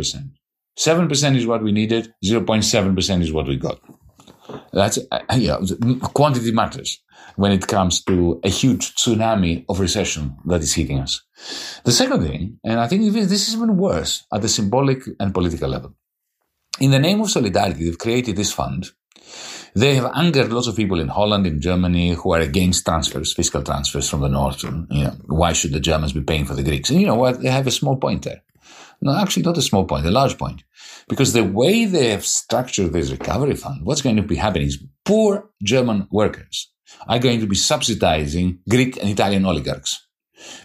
7% 0.78 1.38
is 1.38 1.48
what 1.48 1.64
we 1.64 1.72
needed, 1.72 2.14
0.7% 2.24 3.22
is 3.22 3.32
what 3.32 3.48
we 3.48 3.56
got. 3.56 3.80
That's, 4.74 5.00
uh, 5.12 5.20
yeah, 5.36 5.58
quantity 6.14 6.52
matters 6.52 7.02
when 7.36 7.52
it 7.52 7.68
comes 7.68 8.04
to 8.04 8.40
a 8.44 8.50
huge 8.50 8.96
tsunami 8.96 9.66
of 9.70 9.80
recession 9.80 10.38
that 10.46 10.62
is 10.62 10.74
hitting 10.74 11.00
us. 11.00 11.22
The 11.84 11.92
second 11.92 12.24
thing, 12.24 12.60
and 12.64 12.80
I 12.80 12.88
think 12.88 13.12
this 13.14 13.48
is 13.48 13.56
even 13.56 13.78
worse 13.78 14.26
at 14.34 14.42
the 14.42 14.50
symbolic 14.50 15.02
and 15.20 15.34
political 15.34 15.70
level. 15.70 15.96
In 16.80 16.92
the 16.92 17.00
name 17.00 17.22
of 17.22 17.32
solidarity, 17.32 17.86
they've 17.86 17.98
created 17.98 18.36
this 18.36 18.52
fund. 18.52 18.90
They 19.76 19.96
have 19.96 20.12
angered 20.16 20.54
lots 20.54 20.68
of 20.68 20.76
people 20.76 21.00
in 21.00 21.10
Holland, 21.10 21.46
in 21.46 21.60
Germany, 21.60 22.14
who 22.14 22.34
are 22.34 22.40
against 22.40 22.86
transfers, 22.86 23.34
fiscal 23.34 23.62
transfers 23.62 24.10
from 24.10 24.22
the 24.22 24.30
north. 24.30 24.64
You 24.64 24.88
know, 24.90 25.16
why 25.26 25.52
should 25.54 25.74
the 25.74 25.82
Germans 25.82 26.14
be 26.14 26.22
paying 26.22 26.46
for 26.46 26.54
the 26.54 26.64
Greeks? 26.64 26.90
And 26.90 27.02
you 27.02 27.08
know 27.08 27.16
what? 27.16 27.42
They 27.42 27.50
have 27.50 27.68
a 27.68 27.72
small 27.72 27.98
point 27.98 28.24
there. 28.24 28.42
No, 29.02 29.16
actually, 29.18 29.44
not 29.44 29.58
a 29.58 29.62
small 29.62 29.86
point, 29.86 30.06
a 30.06 30.12
large 30.12 30.38
point. 30.38 30.64
Because 31.08 31.34
the 31.34 31.44
way 31.44 31.86
they 31.86 32.10
have 32.10 32.26
structured 32.26 32.94
this 32.94 33.12
recovery 33.12 33.56
fund, 33.56 33.86
what's 33.86 34.02
going 34.02 34.16
to 34.16 34.24
be 34.24 34.38
happening 34.38 34.68
is 34.68 34.84
poor 35.04 35.50
German 35.62 36.08
workers 36.10 36.72
are 37.08 37.20
going 37.20 37.40
to 37.40 37.48
be 37.48 37.56
subsidizing 37.56 38.60
Greek 38.70 38.98
and 38.98 39.10
Italian 39.10 39.46
oligarchs. 39.46 40.08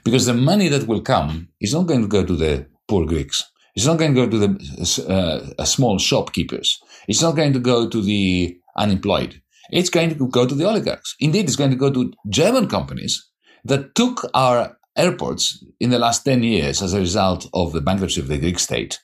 Because 0.05 0.27
the 0.27 0.35
money 0.35 0.69
that 0.69 0.87
will 0.87 1.01
come 1.01 1.49
is 1.61 1.75
not 1.75 1.87
going 1.87 2.03
to 2.03 2.09
go 2.09 2.25
to 2.25 2.37
the 2.37 2.67
poor 2.89 3.07
Greeks. 3.07 3.45
It's 3.75 3.87
not 3.87 3.99
going 3.99 4.15
to 4.15 4.27
go 4.27 4.31
to 4.31 4.39
the 4.39 5.55
uh, 5.59 5.65
small 5.65 5.99
shopkeepers. 5.99 6.81
It's 7.09 7.23
not 7.23 7.37
going 7.37 7.53
to 7.53 7.59
go 7.59 7.89
to 7.89 8.03
the 8.03 8.59
unemployed. 8.77 9.41
It's 9.71 9.91
going 9.91 10.11
to 10.11 10.29
go 10.29 10.47
to 10.47 10.55
the 10.55 10.69
oligarchs. 10.69 11.15
Indeed, 11.21 11.47
it's 11.47 11.57
going 11.57 11.71
to 11.71 11.77
go 11.77 11.91
to 11.91 12.13
German 12.29 12.69
companies 12.69 13.31
that 13.65 13.95
took 13.95 14.29
our 14.35 14.79
airports 14.97 15.65
in 15.79 15.91
the 15.91 15.99
last 15.99 16.25
10 16.25 16.43
years 16.43 16.83
as 16.83 16.93
a 16.93 16.99
result 16.99 17.49
of 17.55 17.73
the 17.73 17.81
bankruptcy 17.81 18.21
of 18.21 18.29
the 18.29 18.39
Greek 18.39 18.59
state 18.59 19.01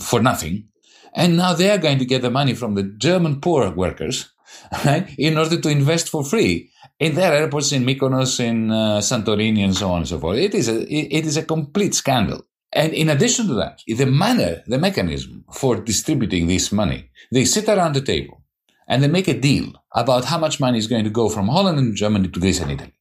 for 0.00 0.20
nothing. 0.20 0.68
And 1.14 1.36
now 1.36 1.52
they 1.54 1.70
are 1.70 1.78
going 1.78 1.98
to 1.98 2.04
get 2.04 2.22
the 2.22 2.30
money 2.30 2.54
from 2.54 2.74
the 2.74 2.84
German 2.84 3.40
poor 3.40 3.70
workers 3.70 4.30
right, 4.84 5.08
in 5.18 5.36
order 5.36 5.60
to 5.60 5.68
invest 5.68 6.08
for 6.08 6.24
free 6.24 6.70
in 6.98 7.14
their 7.14 7.32
airports 7.32 7.72
in 7.72 7.84
Mykonos, 7.84 8.40
in 8.40 8.70
uh, 8.70 8.98
Santorini, 8.98 9.64
and 9.64 9.76
so 9.76 9.90
on 9.90 9.98
and 9.98 10.08
so 10.08 10.18
forth. 10.18 10.38
It 10.38 10.54
is 10.54 10.68
a 10.68 10.82
it 10.82 11.26
is 11.26 11.36
a 11.36 11.44
complete 11.44 11.94
scandal. 11.94 12.44
And 12.78 12.92
in 12.94 13.08
addition 13.08 13.48
to 13.48 13.54
that, 13.54 13.82
the 13.88 14.06
manner, 14.06 14.62
the 14.68 14.78
mechanism 14.78 15.44
for 15.52 15.74
distributing 15.90 16.46
this 16.46 16.70
money, 16.70 17.10
they 17.32 17.44
sit 17.44 17.68
around 17.68 17.96
the 17.96 18.00
table 18.12 18.44
and 18.86 19.02
they 19.02 19.08
make 19.08 19.26
a 19.26 19.40
deal 19.50 19.72
about 20.02 20.26
how 20.26 20.38
much 20.38 20.60
money 20.60 20.78
is 20.78 20.86
going 20.86 21.02
to 21.02 21.10
go 21.10 21.28
from 21.28 21.48
Holland 21.48 21.80
and 21.80 21.96
Germany 21.96 22.28
to 22.28 22.38
Greece 22.38 22.60
and 22.60 22.70
Italy. 22.70 22.94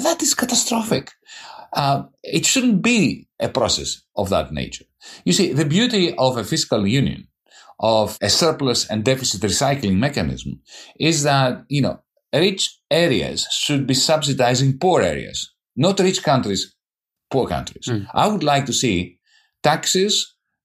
That 0.00 0.22
is 0.22 0.32
catastrophic. 0.32 1.10
Uh, 1.72 2.04
it 2.22 2.46
shouldn't 2.46 2.82
be 2.82 3.26
a 3.40 3.48
process 3.48 4.02
of 4.14 4.30
that 4.30 4.52
nature. 4.52 4.84
You 5.24 5.32
see, 5.32 5.52
the 5.52 5.64
beauty 5.64 6.14
of 6.16 6.36
a 6.36 6.44
fiscal 6.44 6.86
union 6.86 7.26
of 7.80 8.16
a 8.22 8.30
surplus 8.30 8.88
and 8.88 9.04
deficit 9.04 9.40
recycling 9.40 9.96
mechanism 9.96 10.60
is 11.00 11.24
that, 11.24 11.64
you 11.68 11.82
know, 11.82 11.98
rich 12.32 12.78
areas 12.92 13.44
should 13.50 13.88
be 13.88 13.94
subsidizing 13.94 14.78
poor 14.78 15.02
areas, 15.02 15.52
not 15.74 15.98
rich 15.98 16.22
countries, 16.22 16.76
poor 17.28 17.48
countries. 17.48 17.86
Mm. 17.88 18.06
I 18.14 18.28
would 18.28 18.44
like 18.44 18.66
to 18.66 18.72
see 18.72 19.15
taxes 19.70 20.14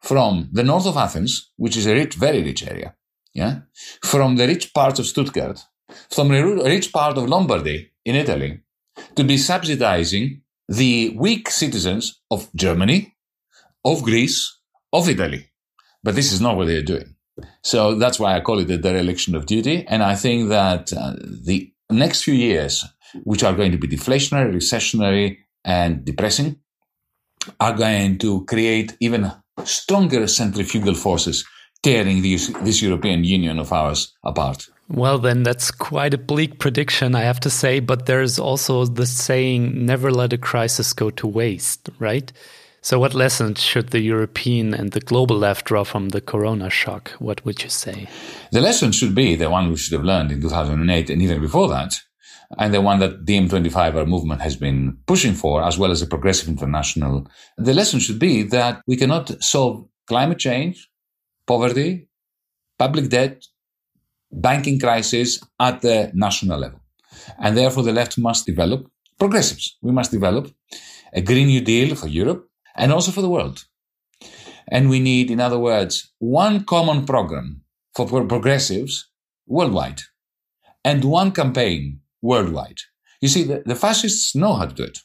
from 0.09 0.49
the 0.51 0.63
north 0.63 0.87
of 0.87 0.97
Athens, 1.05 1.31
which 1.63 1.75
is 1.79 1.85
a 1.87 1.93
rich, 1.93 2.13
very 2.15 2.41
rich 2.49 2.61
area, 2.73 2.89
yeah, 3.33 3.53
from 4.03 4.35
the 4.35 4.47
rich 4.47 4.73
parts 4.73 4.99
of 4.99 5.05
Stuttgart, 5.05 5.59
from 6.15 6.27
the 6.29 6.41
rich 6.75 6.91
part 6.91 7.17
of 7.17 7.29
Lombardy 7.33 7.91
in 8.05 8.15
Italy, 8.15 8.51
to 9.15 9.23
be 9.23 9.37
subsidizing 9.37 10.41
the 10.67 11.15
weak 11.17 11.49
citizens 11.49 12.21
of 12.29 12.49
Germany, 12.55 12.99
of 13.83 14.03
Greece, 14.03 14.39
of 14.93 15.09
Italy. 15.09 15.41
But 16.03 16.15
this 16.15 16.31
is 16.31 16.41
not 16.41 16.55
what 16.57 16.67
they're 16.67 16.91
doing. 16.93 17.15
So 17.63 17.95
that's 17.95 18.19
why 18.19 18.35
I 18.35 18.41
call 18.41 18.59
it 18.59 18.67
the 18.67 18.77
dereliction 18.77 19.35
of 19.35 19.45
duty. 19.45 19.85
And 19.87 20.03
I 20.03 20.15
think 20.15 20.49
that 20.49 20.93
uh, 20.93 21.13
the 21.49 21.71
next 21.89 22.23
few 22.23 22.33
years, 22.33 22.85
which 23.23 23.43
are 23.43 23.53
going 23.53 23.71
to 23.71 23.77
be 23.77 23.87
deflationary, 23.87 24.53
recessionary, 24.53 25.37
and 25.63 26.05
depressing, 26.05 26.49
are 27.59 27.73
going 27.73 28.17
to 28.19 28.45
create 28.45 28.95
even 28.99 29.31
stronger 29.63 30.27
centrifugal 30.27 30.95
forces 30.95 31.45
tearing 31.83 32.21
these, 32.21 32.51
this 32.61 32.81
European 32.81 33.23
Union 33.23 33.59
of 33.59 33.73
ours 33.73 34.13
apart. 34.23 34.67
Well, 34.87 35.19
then 35.19 35.43
that's 35.43 35.71
quite 35.71 36.13
a 36.13 36.17
bleak 36.17 36.59
prediction, 36.59 37.15
I 37.15 37.21
have 37.21 37.39
to 37.41 37.49
say. 37.49 37.79
But 37.79 38.05
there's 38.05 38.37
also 38.37 38.85
the 38.85 39.05
saying, 39.05 39.85
never 39.85 40.11
let 40.11 40.33
a 40.33 40.37
crisis 40.37 40.93
go 40.93 41.09
to 41.11 41.27
waste, 41.27 41.89
right? 41.97 42.31
So, 42.83 42.99
what 42.99 43.13
lessons 43.13 43.61
should 43.61 43.91
the 43.91 44.01
European 44.01 44.73
and 44.73 44.91
the 44.91 44.99
global 44.99 45.37
left 45.37 45.65
draw 45.65 45.83
from 45.83 46.09
the 46.09 46.19
corona 46.19 46.69
shock? 46.69 47.11
What 47.19 47.45
would 47.45 47.61
you 47.63 47.69
say? 47.69 48.07
The 48.51 48.59
lesson 48.59 48.91
should 48.91 49.13
be 49.13 49.35
the 49.35 49.51
one 49.51 49.69
we 49.69 49.77
should 49.77 49.93
have 49.93 50.03
learned 50.03 50.31
in 50.31 50.41
2008 50.41 51.09
and 51.11 51.21
even 51.21 51.41
before 51.41 51.69
that, 51.69 51.95
and 52.57 52.73
the 52.73 52.81
one 52.81 52.99
that 52.99 53.25
DiEM25 53.25 53.95
our 53.95 54.05
movement 54.05 54.41
has 54.41 54.55
been 54.55 54.97
pushing 55.07 55.33
for, 55.33 55.63
as 55.63 55.77
well 55.77 55.91
as 55.91 56.01
a 56.01 56.07
progressive 56.07 56.49
international. 56.49 57.27
The 57.57 57.73
lesson 57.73 57.99
should 57.99 58.19
be 58.19 58.43
that 58.43 58.81
we 58.87 58.97
cannot 58.97 59.41
solve 59.43 59.87
climate 60.07 60.39
change, 60.39 60.89
poverty, 61.47 62.07
public 62.77 63.09
debt, 63.09 63.43
banking 64.31 64.79
crisis 64.79 65.39
at 65.59 65.81
the 65.81 66.11
national 66.13 66.59
level. 66.59 66.79
And 67.39 67.57
therefore, 67.57 67.83
the 67.83 67.91
left 67.91 68.17
must 68.17 68.45
develop, 68.45 68.89
progressives, 69.19 69.77
we 69.81 69.91
must 69.91 70.11
develop 70.11 70.51
a 71.13 71.21
Green 71.21 71.47
New 71.47 71.61
Deal 71.61 71.95
for 71.95 72.07
Europe 72.07 72.49
and 72.75 72.91
also 72.91 73.11
for 73.11 73.21
the 73.21 73.29
world. 73.29 73.65
And 74.67 74.89
we 74.89 74.99
need, 74.99 75.29
in 75.29 75.39
other 75.39 75.59
words, 75.59 76.11
one 76.19 76.63
common 76.63 77.05
program 77.05 77.61
for 77.93 78.05
progressives 78.25 79.09
worldwide 79.45 80.01
and 80.85 81.03
one 81.03 81.31
campaign 81.31 81.99
worldwide. 82.21 82.79
You 83.21 83.27
see, 83.27 83.43
the, 83.43 83.63
the 83.65 83.75
fascists 83.75 84.35
know 84.35 84.53
how 84.53 84.65
to 84.65 84.75
do 84.75 84.83
it. 84.83 84.97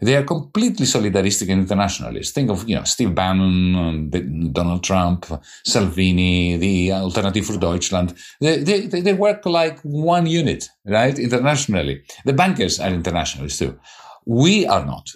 They 0.00 0.16
are 0.16 0.22
completely 0.22 0.86
solidaristic 0.86 1.50
and 1.50 1.60
internationalist. 1.60 2.34
Think 2.34 2.50
of, 2.50 2.68
you 2.68 2.76
know, 2.76 2.84
Steve 2.84 3.14
Bannon, 3.14 3.74
um, 3.74 4.52
Donald 4.52 4.84
Trump, 4.84 5.26
Salvini, 5.64 6.56
the 6.56 6.92
Alternative 6.92 7.44
for 7.44 7.58
Deutschland. 7.58 8.14
They, 8.40 8.62
they, 8.62 8.86
they 8.86 9.12
work 9.12 9.44
like 9.44 9.80
one 9.80 10.26
unit, 10.26 10.68
right? 10.86 11.18
Internationally. 11.18 12.02
The 12.24 12.32
bankers 12.32 12.80
are 12.80 12.90
internationalists 12.90 13.58
too. 13.58 13.78
We 14.24 14.66
are 14.66 14.84
not. 14.84 15.08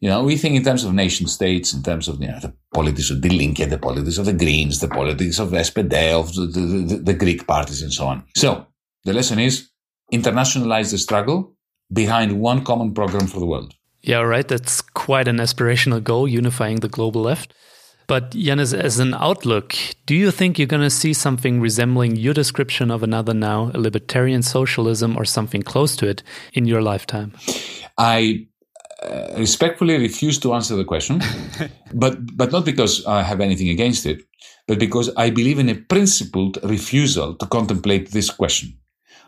You 0.00 0.10
know, 0.10 0.22
we 0.22 0.36
think 0.36 0.54
in 0.56 0.62
terms 0.62 0.84
of 0.84 0.92
nation 0.92 1.26
states, 1.26 1.72
in 1.72 1.82
terms 1.82 2.06
of 2.06 2.20
you 2.20 2.28
know, 2.28 2.38
the 2.38 2.52
politics 2.74 3.10
of 3.10 3.22
the 3.22 3.30
Linke, 3.30 3.68
the 3.68 3.78
politics 3.78 4.18
of 4.18 4.26
the 4.26 4.34
Greens, 4.34 4.80
the 4.80 4.88
politics 4.88 5.38
of 5.38 5.50
the 5.50 5.56
SPD, 5.56 6.12
of 6.12 6.34
the, 6.34 6.46
the, 6.46 6.96
the 6.96 7.14
Greek 7.14 7.46
parties, 7.46 7.80
and 7.80 7.92
so 7.92 8.06
on. 8.06 8.22
So 8.36 8.66
the 9.04 9.14
lesson 9.14 9.38
is 9.38 9.70
internationalize 10.12 10.90
the 10.90 10.98
struggle 10.98 11.54
behind 11.92 12.40
one 12.40 12.64
common 12.64 12.94
program 12.94 13.26
for 13.26 13.40
the 13.40 13.46
world. 13.46 13.74
Yeah, 14.02 14.20
right. 14.20 14.46
That's 14.46 14.80
quite 14.80 15.28
an 15.28 15.38
aspirational 15.38 16.02
goal, 16.02 16.28
unifying 16.28 16.76
the 16.76 16.88
global 16.88 17.22
left. 17.22 17.52
But 18.06 18.30
Yanis, 18.32 18.72
as 18.72 19.00
an 19.00 19.14
outlook, 19.14 19.74
do 20.06 20.14
you 20.14 20.30
think 20.30 20.58
you're 20.58 20.68
going 20.68 20.82
to 20.82 20.90
see 20.90 21.12
something 21.12 21.60
resembling 21.60 22.14
your 22.14 22.34
description 22.34 22.90
of 22.92 23.02
another 23.02 23.34
now, 23.34 23.72
a 23.74 23.78
libertarian 23.78 24.42
socialism 24.42 25.16
or 25.16 25.24
something 25.24 25.62
close 25.62 25.96
to 25.96 26.08
it, 26.08 26.22
in 26.52 26.66
your 26.66 26.82
lifetime? 26.82 27.32
I 27.98 28.46
uh, 29.02 29.34
respectfully 29.36 29.98
refuse 29.98 30.38
to 30.40 30.54
answer 30.54 30.76
the 30.76 30.84
question, 30.84 31.20
but 31.94 32.36
but 32.36 32.52
not 32.52 32.64
because 32.64 33.04
I 33.06 33.22
have 33.22 33.40
anything 33.40 33.70
against 33.70 34.06
it, 34.06 34.22
but 34.68 34.78
because 34.78 35.10
I 35.16 35.30
believe 35.30 35.58
in 35.58 35.68
a 35.68 35.74
principled 35.74 36.58
refusal 36.62 37.34
to 37.34 37.46
contemplate 37.46 38.12
this 38.12 38.30
question. 38.30 38.78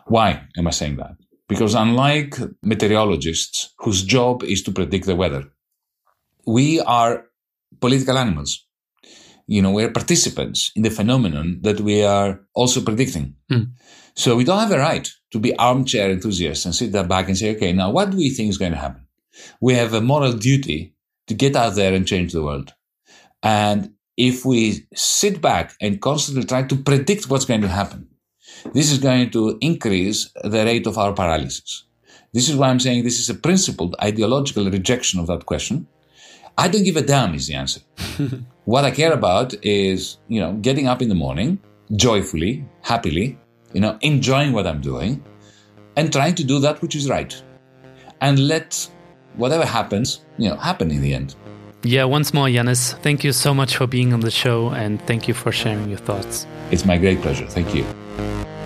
Why 0.09 0.47
am 0.57 0.67
I 0.67 0.71
saying 0.71 0.97
that? 0.97 1.15
Because 1.47 1.75
unlike 1.75 2.35
meteorologists 2.63 3.73
whose 3.77 4.03
job 4.03 4.43
is 4.43 4.63
to 4.63 4.71
predict 4.71 5.05
the 5.05 5.15
weather, 5.15 5.45
we 6.45 6.79
are 6.81 7.25
political 7.79 8.17
animals. 8.17 8.65
You 9.47 9.61
know, 9.61 9.71
we're 9.71 9.91
participants 9.91 10.71
in 10.75 10.83
the 10.83 10.89
phenomenon 10.89 11.59
that 11.61 11.79
we 11.81 12.03
are 12.03 12.41
also 12.53 12.81
predicting. 12.81 13.35
Mm. 13.51 13.71
So 14.15 14.35
we 14.35 14.43
don't 14.43 14.59
have 14.59 14.71
a 14.71 14.79
right 14.79 15.09
to 15.31 15.39
be 15.39 15.55
armchair 15.57 16.11
enthusiasts 16.11 16.65
and 16.65 16.75
sit 16.75 16.91
back 17.07 17.27
and 17.27 17.37
say, 17.37 17.55
okay, 17.55 17.71
now 17.71 17.91
what 17.91 18.11
do 18.11 18.17
we 18.17 18.29
think 18.29 18.49
is 18.49 18.57
going 18.57 18.73
to 18.73 18.77
happen? 18.77 19.07
We 19.61 19.75
have 19.75 19.93
a 19.93 20.01
moral 20.01 20.33
duty 20.33 20.95
to 21.27 21.33
get 21.33 21.55
out 21.55 21.75
there 21.75 21.93
and 21.93 22.07
change 22.07 22.33
the 22.33 22.43
world. 22.43 22.73
And 23.41 23.93
if 24.17 24.43
we 24.43 24.87
sit 24.93 25.39
back 25.41 25.75
and 25.79 26.01
constantly 26.01 26.45
try 26.45 26.63
to 26.63 26.75
predict 26.75 27.29
what's 27.29 27.45
going 27.45 27.61
to 27.61 27.67
happen, 27.67 28.09
this 28.73 28.91
is 28.91 28.99
going 28.99 29.29
to 29.31 29.57
increase 29.61 30.29
the 30.43 30.63
rate 30.65 30.87
of 30.87 30.97
our 30.97 31.13
paralysis. 31.13 31.85
This 32.33 32.49
is 32.49 32.55
why 32.55 32.69
I'm 32.69 32.79
saying 32.79 33.03
this 33.03 33.19
is 33.19 33.29
a 33.29 33.33
principled 33.33 33.95
ideological 34.01 34.69
rejection 34.69 35.19
of 35.19 35.27
that 35.27 35.45
question. 35.45 35.87
I 36.57 36.67
don't 36.67 36.83
give 36.83 36.97
a 36.97 37.01
damn 37.01 37.33
is 37.35 37.47
the 37.47 37.55
answer. 37.55 37.81
what 38.65 38.83
I 38.83 38.91
care 38.91 39.13
about 39.13 39.53
is, 39.63 40.17
you 40.27 40.39
know, 40.39 40.53
getting 40.53 40.87
up 40.87 41.01
in 41.01 41.09
the 41.09 41.15
morning 41.15 41.59
joyfully, 41.95 42.65
happily, 42.81 43.37
you 43.73 43.81
know, 43.81 43.97
enjoying 44.01 44.53
what 44.53 44.67
I'm 44.67 44.81
doing 44.81 45.23
and 45.95 46.11
trying 46.11 46.35
to 46.35 46.43
do 46.43 46.59
that 46.59 46.81
which 46.81 46.95
is 46.95 47.09
right. 47.09 47.41
And 48.21 48.47
let 48.47 48.89
whatever 49.35 49.65
happens, 49.65 50.25
you 50.37 50.49
know, 50.49 50.55
happen 50.57 50.91
in 50.91 51.01
the 51.01 51.13
end. 51.13 51.35
Yeah, 51.83 52.03
once 52.03 52.33
more, 52.33 52.47
Yanis, 52.47 53.01
thank 53.01 53.23
you 53.23 53.31
so 53.31 53.53
much 53.53 53.77
for 53.77 53.87
being 53.87 54.13
on 54.13 54.19
the 54.19 54.31
show 54.31 54.69
and 54.71 55.01
thank 55.07 55.27
you 55.29 55.33
for 55.33 55.51
sharing 55.51 55.89
your 55.89 55.99
thoughts. 55.99 56.45
It's 56.71 56.85
my 56.85 56.97
great 56.97 57.21
pleasure. 57.21 57.47
Thank 57.47 57.73
you. 57.73 57.85
Thank 58.19 58.47
you. 58.49 58.58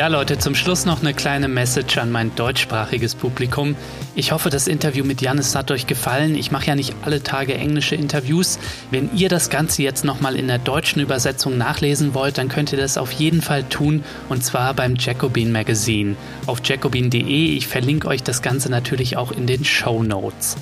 Ja, 0.00 0.06
Leute, 0.06 0.38
zum 0.38 0.54
Schluss 0.54 0.86
noch 0.86 1.02
eine 1.02 1.12
kleine 1.12 1.46
Message 1.46 1.98
an 1.98 2.10
mein 2.10 2.34
deutschsprachiges 2.34 3.14
Publikum. 3.14 3.76
Ich 4.14 4.32
hoffe, 4.32 4.48
das 4.48 4.66
Interview 4.66 5.04
mit 5.04 5.20
Janis 5.20 5.54
hat 5.54 5.70
euch 5.70 5.86
gefallen. 5.86 6.36
Ich 6.36 6.50
mache 6.50 6.68
ja 6.68 6.74
nicht 6.74 6.94
alle 7.02 7.22
Tage 7.22 7.52
englische 7.52 7.96
Interviews. 7.96 8.58
Wenn 8.90 9.14
ihr 9.14 9.28
das 9.28 9.50
Ganze 9.50 9.82
jetzt 9.82 10.06
nochmal 10.06 10.36
in 10.36 10.48
der 10.48 10.56
deutschen 10.56 11.02
Übersetzung 11.02 11.58
nachlesen 11.58 12.14
wollt, 12.14 12.38
dann 12.38 12.48
könnt 12.48 12.72
ihr 12.72 12.78
das 12.78 12.96
auf 12.96 13.12
jeden 13.12 13.42
Fall 13.42 13.62
tun 13.64 14.02
und 14.30 14.42
zwar 14.42 14.72
beim 14.72 14.94
Jacobin 14.96 15.52
Magazine 15.52 16.16
auf 16.46 16.60
jacobin.de. 16.64 17.54
Ich 17.54 17.68
verlinke 17.68 18.08
euch 18.08 18.22
das 18.22 18.40
Ganze 18.40 18.70
natürlich 18.70 19.18
auch 19.18 19.32
in 19.32 19.46
den 19.46 19.66
Show 19.66 20.02
Notes. 20.02 20.56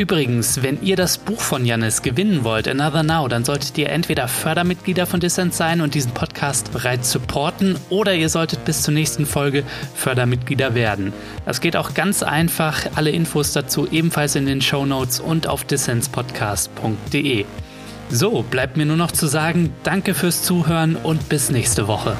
Übrigens, 0.00 0.62
wenn 0.62 0.80
ihr 0.80 0.96
das 0.96 1.18
Buch 1.18 1.42
von 1.42 1.66
Janis 1.66 2.00
gewinnen 2.00 2.42
wollt, 2.42 2.66
Another 2.66 3.02
Now, 3.02 3.28
dann 3.28 3.44
solltet 3.44 3.76
ihr 3.76 3.90
entweder 3.90 4.28
Fördermitglieder 4.28 5.04
von 5.04 5.20
Dissent 5.20 5.52
sein 5.52 5.82
und 5.82 5.92
diesen 5.92 6.12
Podcast 6.12 6.72
bereits 6.72 7.10
supporten 7.10 7.76
oder 7.90 8.14
ihr 8.14 8.30
solltet 8.30 8.64
bis 8.64 8.80
zur 8.80 8.94
nächsten 8.94 9.26
Folge 9.26 9.62
Fördermitglieder 9.94 10.74
werden. 10.74 11.12
Das 11.44 11.60
geht 11.60 11.76
auch 11.76 11.92
ganz 11.92 12.22
einfach. 12.22 12.86
Alle 12.94 13.10
Infos 13.10 13.52
dazu 13.52 13.86
ebenfalls 13.90 14.36
in 14.36 14.46
den 14.46 14.62
Show 14.62 14.86
Notes 14.86 15.20
und 15.20 15.46
auf 15.46 15.64
dissenspodcast.de. 15.64 17.44
So, 18.08 18.42
bleibt 18.42 18.78
mir 18.78 18.86
nur 18.86 18.96
noch 18.96 19.12
zu 19.12 19.26
sagen, 19.26 19.74
danke 19.82 20.14
fürs 20.14 20.42
Zuhören 20.42 20.96
und 20.96 21.28
bis 21.28 21.50
nächste 21.50 21.88
Woche. 21.88 22.16